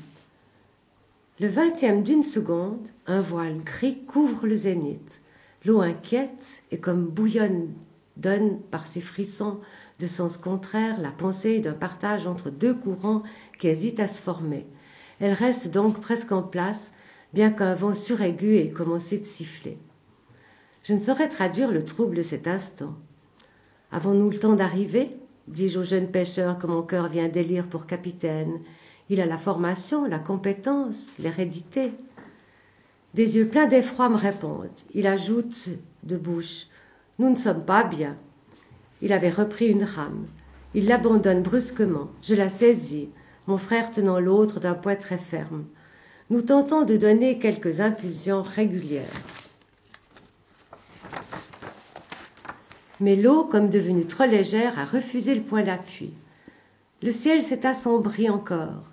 [1.39, 5.21] Le vingtième d'une seconde, un voile gris couvre le zénith.
[5.65, 7.69] L'eau inquiète et comme bouillonne
[8.15, 9.60] donne par ses frissons
[10.00, 13.21] de sens contraire la pensée d'un partage entre deux courants
[13.60, 14.65] qui hésitent à se former.
[15.19, 16.91] Elle reste donc presque en place,
[17.34, 19.78] bien qu'un vent suraigu ait commencé de siffler.
[20.82, 22.95] Je ne saurais traduire le trouble de cet instant.
[23.91, 25.10] Avons-nous le temps d'arriver?
[25.47, 28.60] dis-je au jeune pêcheur que mon cœur vient d'élire pour capitaine.
[29.10, 31.93] Il a la formation, la compétence, l'hérédité.
[33.13, 34.70] Des yeux pleins d'effroi me répondent.
[34.93, 35.70] Il ajoute
[36.04, 36.67] de bouche
[37.20, 38.17] Nous ne sommes pas bien.
[39.02, 40.28] Il avait repris une rame.
[40.74, 42.10] Il l'abandonne brusquement.
[42.22, 43.10] Je la saisis,
[43.48, 45.65] mon frère tenant l'autre d'un poing très ferme.
[46.30, 49.06] nous tentons de donner quelques impulsions régulières.
[53.00, 56.13] Mais l'eau, comme devenue trop légère, a refusé le point d'appui.
[57.02, 58.84] Le ciel s'est assombri encore.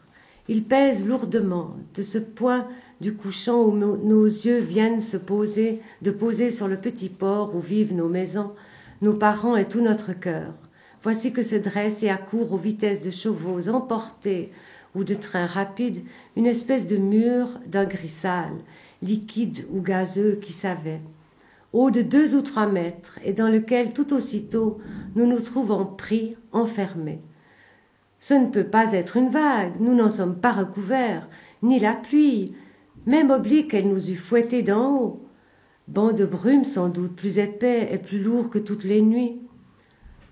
[0.46, 2.68] Il pèse lourdement, de ce point
[3.00, 7.60] du couchant où nos yeux viennent se poser, de poser sur le petit port où
[7.60, 8.52] vivent nos maisons,
[9.00, 10.52] nos parents et tout notre cœur.
[11.02, 14.52] Voici que se dresse et accourt aux vitesses de chevaux emportés
[14.94, 16.02] ou de trains rapides
[16.36, 18.56] une espèce de mur d'un gris sale,
[19.02, 21.00] liquide ou gazeux qui savait,
[21.72, 24.78] haut de deux ou trois mètres, et dans lequel tout aussitôt
[25.14, 27.20] nous nous trouvons pris, enfermés.
[28.26, 31.28] Ce ne peut pas être une vague, nous n'en sommes pas recouverts,
[31.62, 32.56] ni la pluie,
[33.04, 35.28] même oblique elle nous eût fouettés d'en haut.
[35.88, 39.42] Banc de brume sans doute plus épais et plus lourd que toutes les nuits.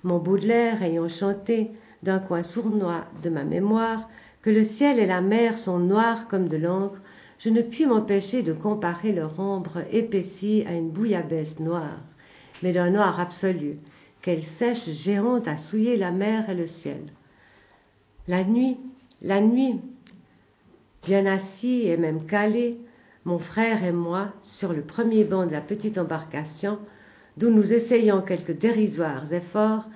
[0.04, 1.70] Mon Baudelaire ayant chanté
[2.02, 4.08] d'un coin sournois de ma mémoire
[4.40, 7.02] que le ciel et la mer sont noirs comme de l'encre,
[7.38, 12.00] je ne puis m'empêcher de comparer leur ombre épaissie à une bouillabaisse noire,
[12.62, 13.76] mais d'un noir absolu,
[14.22, 17.02] quelle sèche géante a souillé la mer et le ciel.
[18.28, 18.78] La nuit,
[19.20, 19.80] la nuit,
[21.04, 22.78] bien assis et même calés,
[23.24, 26.78] mon frère et moi, sur le premier banc de la petite embarcation,
[27.36, 29.86] d'où nous essayons quelques dérisoires efforts,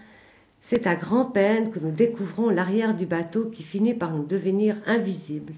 [0.60, 5.52] c'est à grand-peine que nous découvrons l'arrière du bateau qui finit par nous devenir invisible.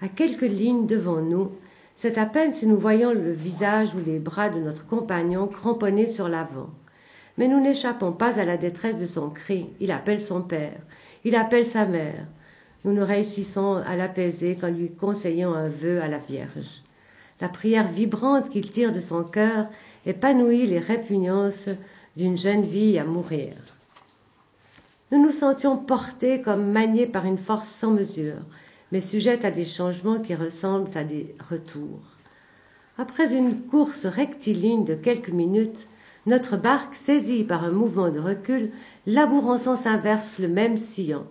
[0.00, 1.50] À quelques lignes devant nous,
[1.96, 6.06] c'est à peine si nous voyons le visage ou les bras de notre compagnon cramponnés
[6.06, 6.70] sur l'avant.
[7.38, 9.66] Mais nous n'échappons pas à la détresse de son cri.
[9.80, 10.78] Il appelle son père.
[11.24, 12.26] Il appelle sa mère.
[12.84, 16.82] Nous ne réussissons à l'apaiser qu'en lui conseillant un vœu à la Vierge.
[17.40, 19.66] La prière vibrante qu'il tire de son cœur
[20.06, 21.68] épanouit les répugnances
[22.16, 23.54] d'une jeune vie à mourir.
[25.10, 28.38] Nous nous sentions portés comme maniés par une force sans mesure,
[28.92, 32.02] mais sujettes à des changements qui ressemblent à des retours.
[32.98, 35.88] Après une course rectiligne de quelques minutes,
[36.26, 38.70] notre barque, saisie par un mouvement de recul,
[39.06, 41.26] laboure en sens inverse le même sillon.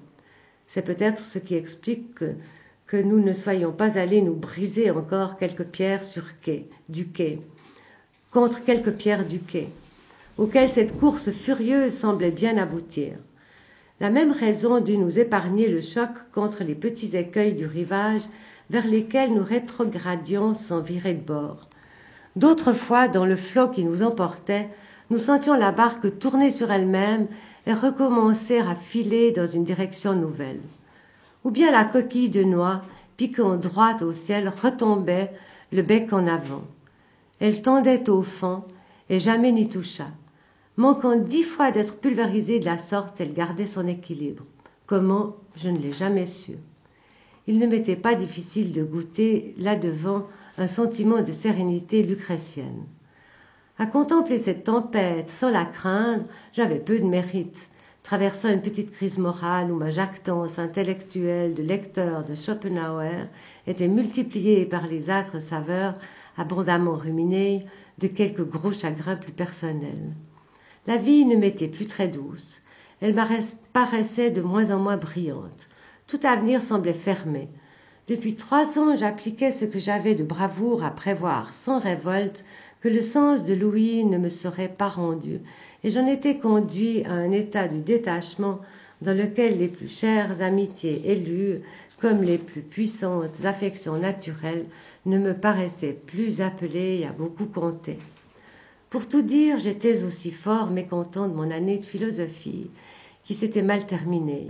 [0.67, 5.63] C'est peut-être ce qui explique que, nous ne soyons pas allés nous briser encore quelques
[5.63, 7.41] pierres sur quai, du quai,
[8.29, 9.67] contre quelques pierres du quai,
[10.37, 13.13] auxquelles cette course furieuse semblait bien aboutir.
[13.99, 18.23] La même raison dut nous épargner le choc contre les petits écueils du rivage
[18.69, 21.67] vers lesquels nous rétrogradions sans virer de bord.
[22.35, 24.69] D'autres fois, dans le flot qui nous emportait,
[25.09, 27.27] nous sentions la barque tourner sur elle-même
[27.67, 30.59] et recommencer à filer dans une direction nouvelle.
[31.43, 32.81] Ou bien la coquille de noix,
[33.17, 35.31] piquant droite au ciel, retombait,
[35.71, 36.63] le bec en avant.
[37.39, 38.63] Elle tendait au fond
[39.09, 40.07] et jamais n'y toucha.
[40.77, 44.43] Manquant dix fois d'être pulvérisée de la sorte, elle gardait son équilibre.
[44.87, 46.53] Comment Je ne l'ai jamais su.
[47.45, 50.25] Il ne m'était pas difficile de goûter, là-devant,
[50.57, 52.85] un sentiment de sérénité lucrétienne.
[53.79, 57.71] À contempler cette tempête sans la craindre, j'avais peu de mérite,
[58.03, 63.27] traversant une petite crise morale où ma jactance intellectuelle de lecteur de Schopenhauer
[63.65, 65.95] était multipliée par les âcres saveurs
[66.37, 67.65] abondamment ruminées
[67.97, 70.13] de quelques gros chagrins plus personnels.
[70.85, 72.61] La vie ne m'était plus très douce.
[73.01, 73.15] Elle
[73.73, 75.69] paraissait de moins en moins brillante.
[76.07, 77.49] Tout avenir semblait fermé.
[78.09, 82.43] Depuis trois ans, j'appliquais ce que j'avais de bravoure à prévoir sans révolte
[82.81, 85.39] que le sens de l'ouïe ne me serait pas rendu,
[85.85, 88.59] et j'en étais conduit à un état de détachement
[89.01, 91.61] dans lequel les plus chères amitiés élues,
[92.01, 94.65] comme les plus puissantes affections naturelles,
[95.05, 97.99] ne me paraissaient plus appelées à beaucoup compter.
[98.89, 102.69] Pour tout dire, j'étais aussi fort mécontent de mon année de philosophie,
[103.23, 104.47] qui s'était mal terminée.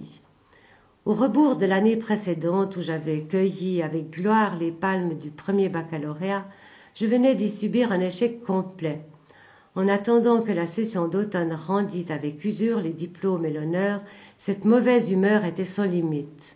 [1.05, 6.45] Au rebours de l'année précédente où j'avais cueilli avec gloire les palmes du premier baccalauréat,
[6.95, 9.01] je venais d'y subir un échec complet.
[9.75, 13.99] En attendant que la session d'automne rendît avec usure les diplômes et l'honneur,
[14.37, 16.55] cette mauvaise humeur était sans limite.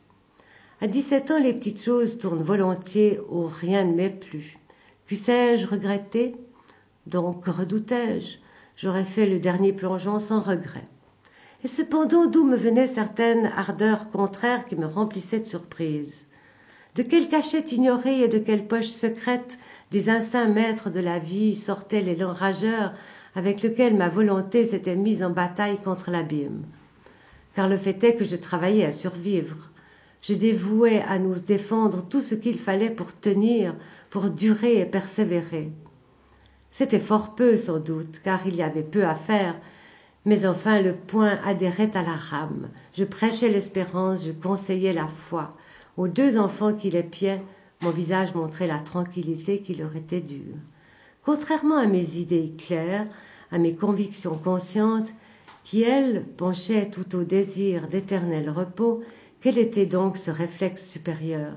[0.80, 4.58] À dix-sept ans, les petites choses tournent volontiers où rien ne m'est plus.
[5.08, 6.38] Puissais-je regretter?
[7.06, 8.38] Donc redoutais-je,
[8.78, 10.86] j'aurais fait le dernier plongeon sans regret.
[11.64, 16.28] Et cependant, d'où me venaient certaines ardeurs contraires qui me remplissaient de surprise
[16.96, 19.58] De quelle cachette ignorée et de quelle poche secrète
[19.92, 22.94] des instincts maîtres de la vie sortait l'élan rageur
[23.36, 26.64] avec lequel ma volonté s'était mise en bataille contre l'abîme.
[27.56, 29.72] Car le fait est que je travaillais à survivre.
[30.22, 33.76] Je dévouais à nous défendre tout ce qu'il fallait pour tenir,
[34.10, 35.72] pour durer et persévérer.
[36.70, 39.56] C'était fort peu sans doute, car il y avait peu à faire,
[40.26, 42.70] mais enfin le poing adhérait à la rame.
[42.94, 45.56] Je prêchais l'espérance, je conseillais la foi.
[45.96, 47.42] Aux deux enfants qui l'épiaient,
[47.84, 50.56] Mon visage montrait la tranquillité qui leur était due.
[51.24, 53.06] Contrairement à mes idées claires,
[53.52, 55.14] à mes convictions conscientes,
[55.64, 59.04] qui, elles, penchaient tout au désir d'éternel repos,
[59.42, 61.54] quel était donc ce réflexe supérieur?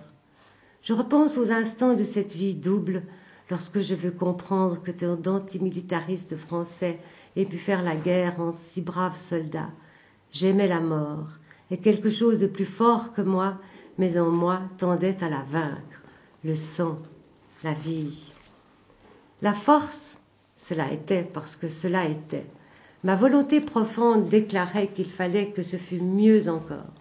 [0.82, 3.02] Je repense aux instants de cette vie double
[3.50, 6.98] lorsque je veux comprendre que tant d'antimilitaristes français
[7.36, 9.70] aient pu faire la guerre entre si braves soldats.
[10.32, 11.28] J'aimais la mort,
[11.70, 13.58] et quelque chose de plus fort que moi,
[13.98, 16.02] mais en moi, tendait à la vaincre.
[16.44, 16.98] Le sang,
[17.62, 18.32] la vie.
[19.42, 20.18] La force,
[20.56, 22.46] cela était parce que cela était.
[23.02, 26.92] Ma volonté profonde déclarait qu'il fallait que ce fût mieux encore.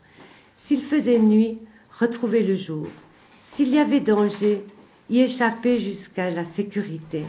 [0.56, 1.60] S'il faisait nuit,
[2.00, 2.88] retrouver le jour.
[3.40, 4.66] S'il y avait danger,
[5.10, 7.24] y échapper jusqu'à la sécurité.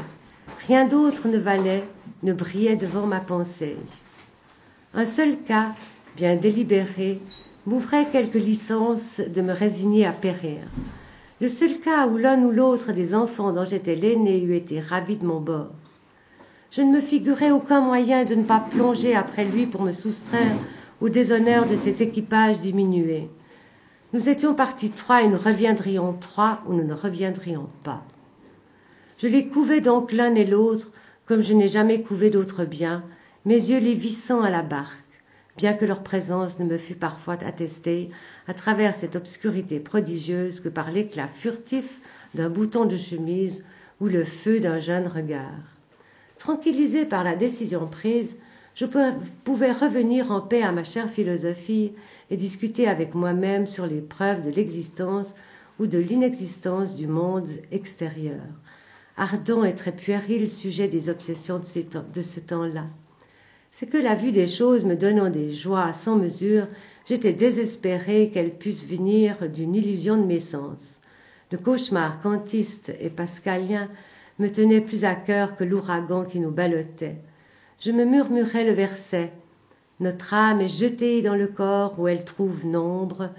[0.67, 1.85] Rien d'autre ne valait,
[2.23, 3.77] ne brillait devant ma pensée.
[4.95, 5.73] Un seul cas,
[6.17, 7.21] bien délibéré,
[7.67, 10.59] m'ouvrait quelque licence de me résigner à périr.
[11.41, 15.17] Le seul cas où l'un ou l'autre des enfants dont j'étais l'aîné eût été ravi
[15.17, 15.71] de mon bord.
[16.71, 20.55] Je ne me figurais aucun moyen de ne pas plonger après lui pour me soustraire
[21.01, 23.29] au déshonneur de cet équipage diminué.
[24.13, 28.05] Nous étions partis trois et nous reviendrions trois ou nous ne reviendrions pas.
[29.21, 30.91] Je les couvais donc l'un et l'autre
[31.27, 33.05] comme je n'ai jamais couvé d'autres biens,
[33.45, 35.05] mes yeux les vissant à la barque,
[35.59, 38.09] bien que leur présence ne me fût parfois attestée
[38.49, 42.01] à travers cette obscurité prodigieuse que par l'éclat furtif
[42.35, 43.63] d'un bouton de chemise
[44.01, 45.61] ou le feu d'un jeune regard.
[46.39, 48.39] Tranquillisé par la décision prise,
[48.75, 48.87] je
[49.45, 51.93] pouvais revenir en paix à ma chère philosophie
[52.31, 55.35] et discuter avec moi-même sur les preuves de l'existence
[55.79, 58.41] ou de l'inexistence du monde extérieur,
[59.21, 62.87] ardent et très puéril sujet des obsessions de, ce temps-là.
[63.71, 66.67] C'est que la vue des choses me donnant des joies sans mesure,
[67.07, 71.01] j'étais désespéré qu'elles puissent venir d'une illusion de mes sens.
[71.53, 73.89] Le cauchemar kantiste et pascalien
[74.39, 77.19] me tenait plus à cœur que l'ouragan qui nous ballottait.
[77.79, 79.33] Je me murmurais le verset
[80.01, 83.31] notre âme est jetée dans le corps où elle trouve nombre,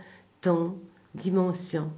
[0.42, 0.76] temps,
[1.16, 1.92] dimension.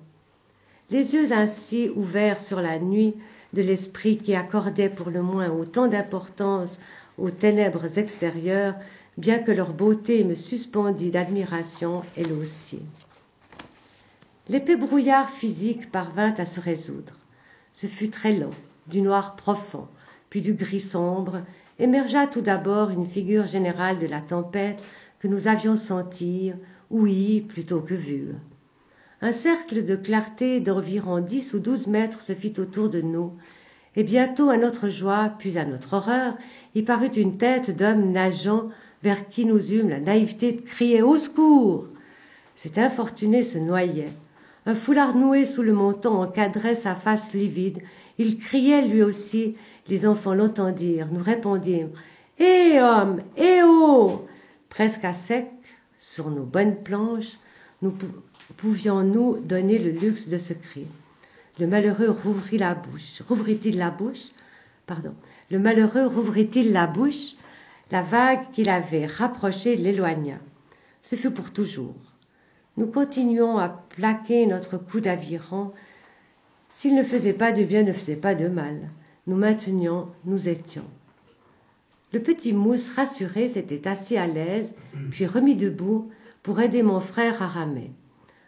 [0.90, 3.16] Les yeux ainsi ouverts sur la nuit
[3.54, 6.80] de l'esprit qui accordait pour le moins autant d'importance
[7.18, 8.76] aux ténèbres extérieures,
[9.18, 12.80] bien que leur beauté me suspendît d'admiration, elle aussi.
[14.50, 17.14] L'épais brouillard physique parvint à se résoudre.
[17.72, 18.52] Ce fut très long,
[18.88, 19.88] du noir profond,
[20.30, 21.42] puis du gris sombre,
[21.80, 24.84] émergea tout d'abord une figure générale de la tempête
[25.20, 26.56] que nous avions sentir,
[26.90, 28.34] ouïe plutôt que vue.
[29.24, 33.32] Un cercle de clarté d'environ dix ou douze mètres se fit autour de nous,
[33.96, 36.34] et bientôt à notre joie, puis à notre horreur,
[36.76, 38.68] y parut une tête d'homme nageant
[39.02, 41.88] vers qui nous eûmes la naïveté de crier Au secours.
[42.54, 44.12] Cet infortuné se noyait.
[44.66, 47.80] Un foulard noué sous le menton encadrait sa face livide.
[48.18, 49.56] Il criait lui aussi,
[49.88, 51.88] les enfants l'entendirent, nous répondirent
[52.40, 54.28] Hé homme, hé oh
[54.68, 55.50] Presque à sec,
[55.98, 57.40] sur nos bonnes planches,
[57.82, 57.94] nous
[58.58, 60.86] pouvions-nous donner le luxe de ce cri?
[61.60, 63.22] Le malheureux rouvrit la bouche.
[63.28, 64.32] Rouvrit-il la bouche?
[64.86, 65.14] Pardon.
[65.52, 67.34] Le malheureux rouvrit-il la bouche?
[67.92, 70.38] La vague qu'il avait rapprochée l'éloigna.
[71.02, 71.96] Ce fut pour toujours.
[72.78, 75.72] Nous continuons à plaquer notre coup d'aviron.
[76.70, 78.90] S'il ne faisait pas de bien, ne faisait pas de mal
[79.28, 80.86] nous maintenions, nous étions.
[82.12, 84.76] Le petit mousse rassuré s'était assis à l'aise,
[85.12, 86.12] puis remis debout
[86.44, 87.92] pour aider mon frère à ramer.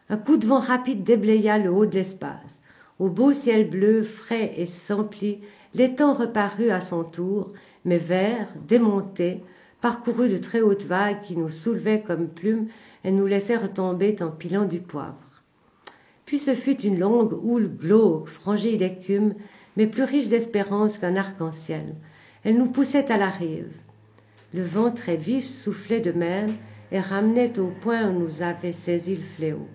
[0.08, 2.62] Un coup de vent rapide déblaya le haut de l'espace.
[3.00, 5.40] Au beau ciel bleu, frais et sans plis,
[5.74, 7.54] l'étang reparut à son tour,
[7.86, 9.42] mais vert, démonté,
[9.82, 12.68] parcouru de très hautes vagues qui nous soulevaient comme plumes
[13.04, 15.18] et nous laissaient retomber en pilant du poivre.
[16.26, 19.34] Puis ce fut une longue houle glauque, frangée d'écume,
[19.76, 21.96] mais plus riche d'espérance qu'un arc-en-ciel.
[22.44, 23.72] Elle nous poussait à la rive.
[24.54, 26.54] Le vent très vif soufflait de même
[26.92, 29.68] et ramenait au point où nous avait saisi le fléau.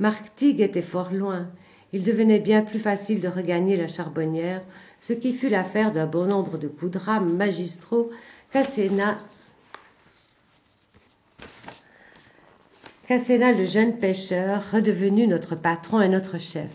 [0.00, 1.46] Marctigue était fort loin.
[1.92, 4.62] Il devenait bien plus facile de regagner la charbonnière,
[5.00, 8.10] ce qui fut l'affaire d'un bon nombre de coups de magistraux
[8.50, 9.18] qu'Asséna
[13.06, 16.72] qu'Asséna le jeune pêcheur, redevenu notre patron et notre chef.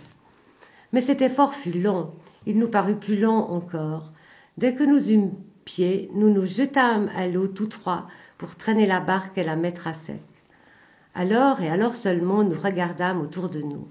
[0.93, 2.11] Mais cet effort fut long,
[2.45, 4.11] il nous parut plus long encore.
[4.57, 5.31] Dès que nous eûmes
[5.65, 8.07] pied, nous nous jetâmes à l'eau tous trois
[8.37, 10.21] pour traîner la barque et la mettre à sec.
[11.19, 13.89] Alors et alors seulement nous regardâmes autour de nous.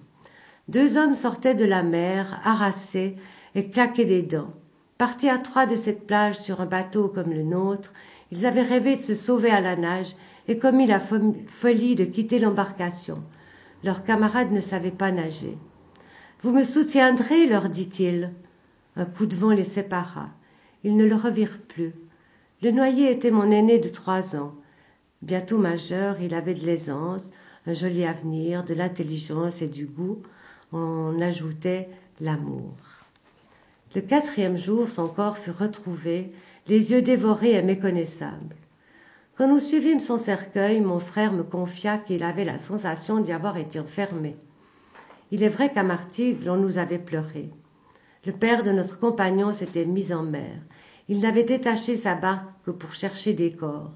[0.69, 3.17] Deux hommes sortaient de la mer, harassés
[3.55, 4.55] et claquaient des dents.
[4.97, 7.93] Partis à trois de cette plage sur un bateau comme le nôtre,
[8.33, 10.17] ils avaient rêvé de se sauver à la nage
[10.49, 13.23] et commis la folie de quitter l'embarcation.
[13.85, 15.59] Leurs camarades ne savaient pas nager.
[16.41, 18.33] Vous me soutiendrez, leur dit-il.
[18.97, 20.31] Un coup de vent les sépara.
[20.83, 21.93] Ils ne le revirent plus.
[22.63, 24.55] Le noyer était mon aîné de trois ans.
[25.23, 27.33] Bientôt majeur, il avait de l'aisance,
[27.67, 30.23] un joli avenir, de l'intelligence et du goût.
[30.73, 31.89] On ajoutait
[32.21, 32.75] l'amour.
[33.95, 36.31] Le quatrième jour, son corps fut retrouvé,
[36.69, 38.55] les yeux dévorés et méconnaissables.
[39.37, 43.57] Quand nous suivîmes son cercueil, mon frère me confia qu'il avait la sensation d'y avoir
[43.57, 44.37] été enfermé.
[45.31, 47.51] Il est vrai qu'à Martigues, on nous avait pleuré.
[48.25, 50.59] Le père de notre compagnon s'était mis en mer.
[51.09, 53.93] Il n'avait détaché sa barque que pour chercher des corps.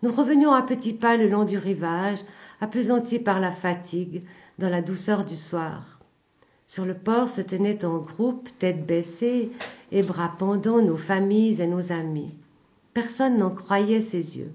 [0.00, 2.20] Nous revenions à petits pas le long du rivage,
[2.60, 4.22] appesantis par la fatigue,
[4.58, 5.98] dans la douceur du soir.
[6.68, 9.50] Sur le port se tenaient en groupe, tête baissée
[9.90, 12.32] et bras pendants, nos familles et nos amis.
[12.94, 14.52] Personne n'en croyait ses yeux.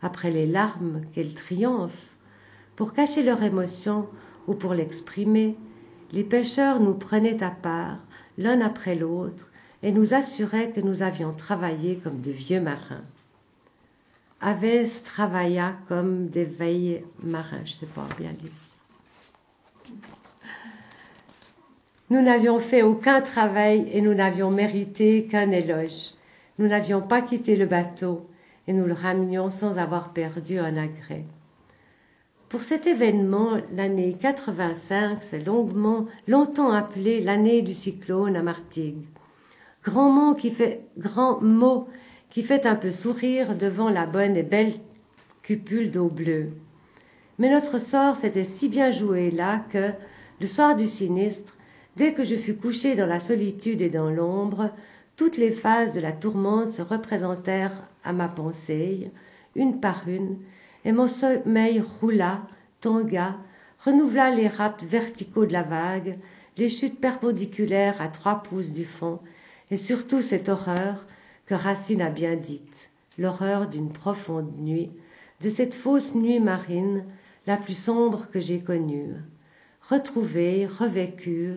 [0.00, 2.16] Après les larmes, quel triomphe
[2.74, 4.06] Pour cacher leur émotion
[4.46, 5.56] ou pour l'exprimer,
[6.12, 7.98] les pêcheurs nous prenaient à part,
[8.38, 9.50] l'un après l'autre,
[9.82, 13.04] et nous assuraient que nous avions travaillé comme de vieux marins.
[14.40, 17.64] Aves travailla comme des veilles marins.
[17.64, 18.78] Je ne sais pas bien lire ça.
[22.10, 26.14] Nous n'avions fait aucun travail et nous n'avions mérité qu'un éloge.
[26.58, 28.28] Nous n'avions pas quitté le bateau
[28.66, 31.24] et nous le ramenions sans avoir perdu un agrès.
[32.48, 39.04] Pour cet événement, l'année 85 c'est longuement, longtemps appelée l'année du cyclone à Martigues.
[39.84, 41.88] Grand mot qui fait, grand mot
[42.30, 44.74] qui fait un peu sourire devant la bonne et belle
[45.42, 46.50] cupule d'eau bleue.
[47.38, 49.92] Mais notre sort s'était si bien joué là que,
[50.40, 51.56] le soir du sinistre,
[51.96, 54.70] dès que je fus couché dans la solitude et dans l'ombre,
[55.16, 59.10] toutes les phases de la tourmente se représentèrent à ma pensée,
[59.56, 60.36] une par une,
[60.84, 62.42] et mon sommeil roula,
[62.80, 63.36] tangua,
[63.84, 66.18] renouvela les raptes verticaux de la vague,
[66.56, 69.18] les chutes perpendiculaires à trois pouces du fond,
[69.70, 71.04] et surtout cette horreur,
[71.48, 74.90] que Racine a bien dite, l'horreur d'une profonde nuit,
[75.40, 77.06] de cette fausse nuit marine,
[77.46, 79.14] la plus sombre que j'ai connue.
[79.88, 81.54] Retrouvée, revécue,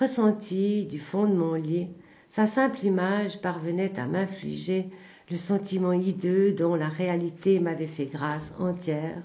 [0.00, 1.88] ressentie du fond de mon lit,
[2.30, 4.88] sa simple image parvenait à m'infliger
[5.30, 9.22] le sentiment hideux dont la réalité m'avait fait grâce entière,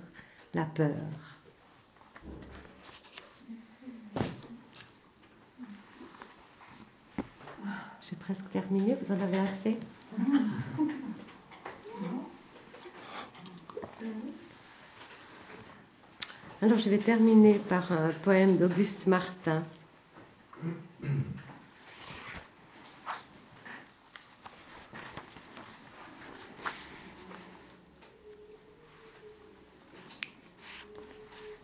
[0.54, 0.90] la peur.
[8.02, 9.78] J'ai presque terminé, vous en avez assez?
[16.62, 19.64] Alors je vais terminer par un poème d'Auguste Martin.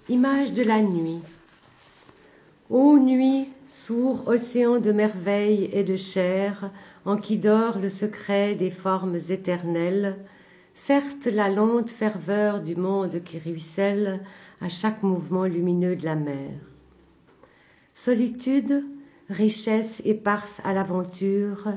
[0.09, 1.21] Image de la nuit.
[2.70, 6.70] Ô nuit, sourd océan de merveilles et de chair,
[7.05, 10.18] en qui dort le secret des formes éternelles,
[10.74, 14.20] certes la lente ferveur du monde qui ruisselle
[14.59, 16.51] à chaque mouvement lumineux de la mer.
[17.93, 18.84] Solitude,
[19.30, 21.72] richesse éparse à l'aventure,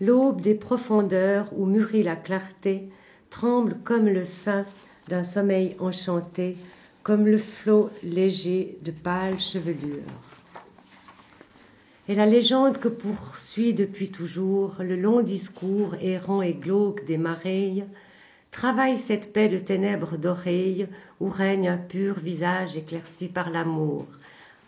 [0.00, 2.90] l'aube des profondeurs où mûrit la clarté
[3.28, 4.64] tremble comme le sein
[5.08, 6.56] d'un sommeil enchanté,
[7.02, 10.27] comme le flot léger de pâles chevelures
[12.08, 17.84] et la légende que poursuit depuis toujours le long discours errant et glauque des mareilles
[18.50, 20.88] travaille cette paix de ténèbres d'oreilles
[21.20, 24.06] où règne un pur visage éclairci par l'amour.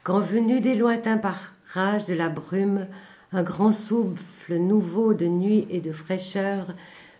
[0.02, 2.86] Quand venu des lointains parages de la brume
[3.32, 6.74] un grand souffle nouveau de nuit et de fraîcheur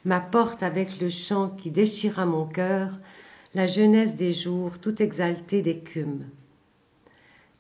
[0.04, 2.90] m'apporte avec le chant qui déchira mon cœur
[3.54, 6.24] la jeunesse des jours tout exaltée d'écume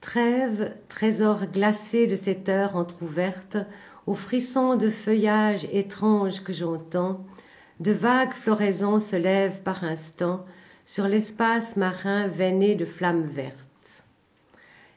[0.00, 3.58] Trêve, trésor glacé de cette heure entr'ouverte,
[4.06, 7.24] aux frissons de feuillage étrange que j'entends,
[7.80, 10.46] de vagues floraisons se lèvent par instants
[10.86, 14.04] sur l'espace marin veiné de flammes vertes.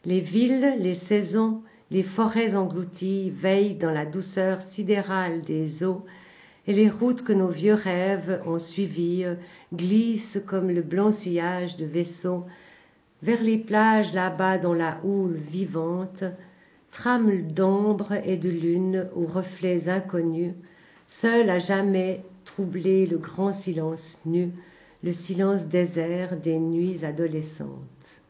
[0.05, 6.05] Les villes, les saisons, les forêts englouties veillent dans la douceur sidérale des eaux,
[6.65, 9.25] et les routes que nos vieux rêves ont suivies
[9.73, 12.45] glissent comme le blanc sillage de vaisseaux
[13.23, 16.25] vers les plages là-bas dans la houle vivante,
[16.91, 20.53] trame d'ombre et de lune aux reflets inconnus,
[21.07, 24.51] seul à jamais troubler le grand silence nu,
[25.03, 28.21] le silence désert des nuits adolescentes.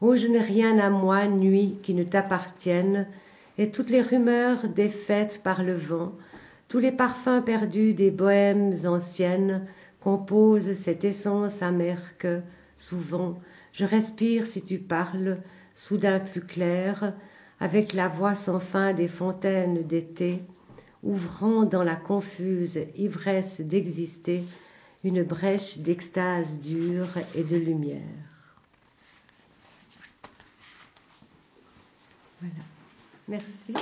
[0.00, 3.08] Oh, je n'ai rien à moi, nuit, qui ne t'appartienne,
[3.58, 6.12] et toutes les rumeurs défaites par le vent,
[6.68, 9.66] tous les parfums perdus des bohèmes anciennes
[9.98, 12.40] composent cette essence amère que,
[12.76, 13.40] souvent,
[13.76, 15.36] je respire si tu parles,
[15.74, 17.12] soudain plus clair,
[17.60, 20.42] avec la voix sans fin des fontaines d'été,
[21.02, 24.44] ouvrant dans la confuse ivresse d'exister
[25.04, 28.00] une brèche d'extase dure et de lumière.
[32.40, 32.64] Voilà.
[33.28, 33.74] Merci.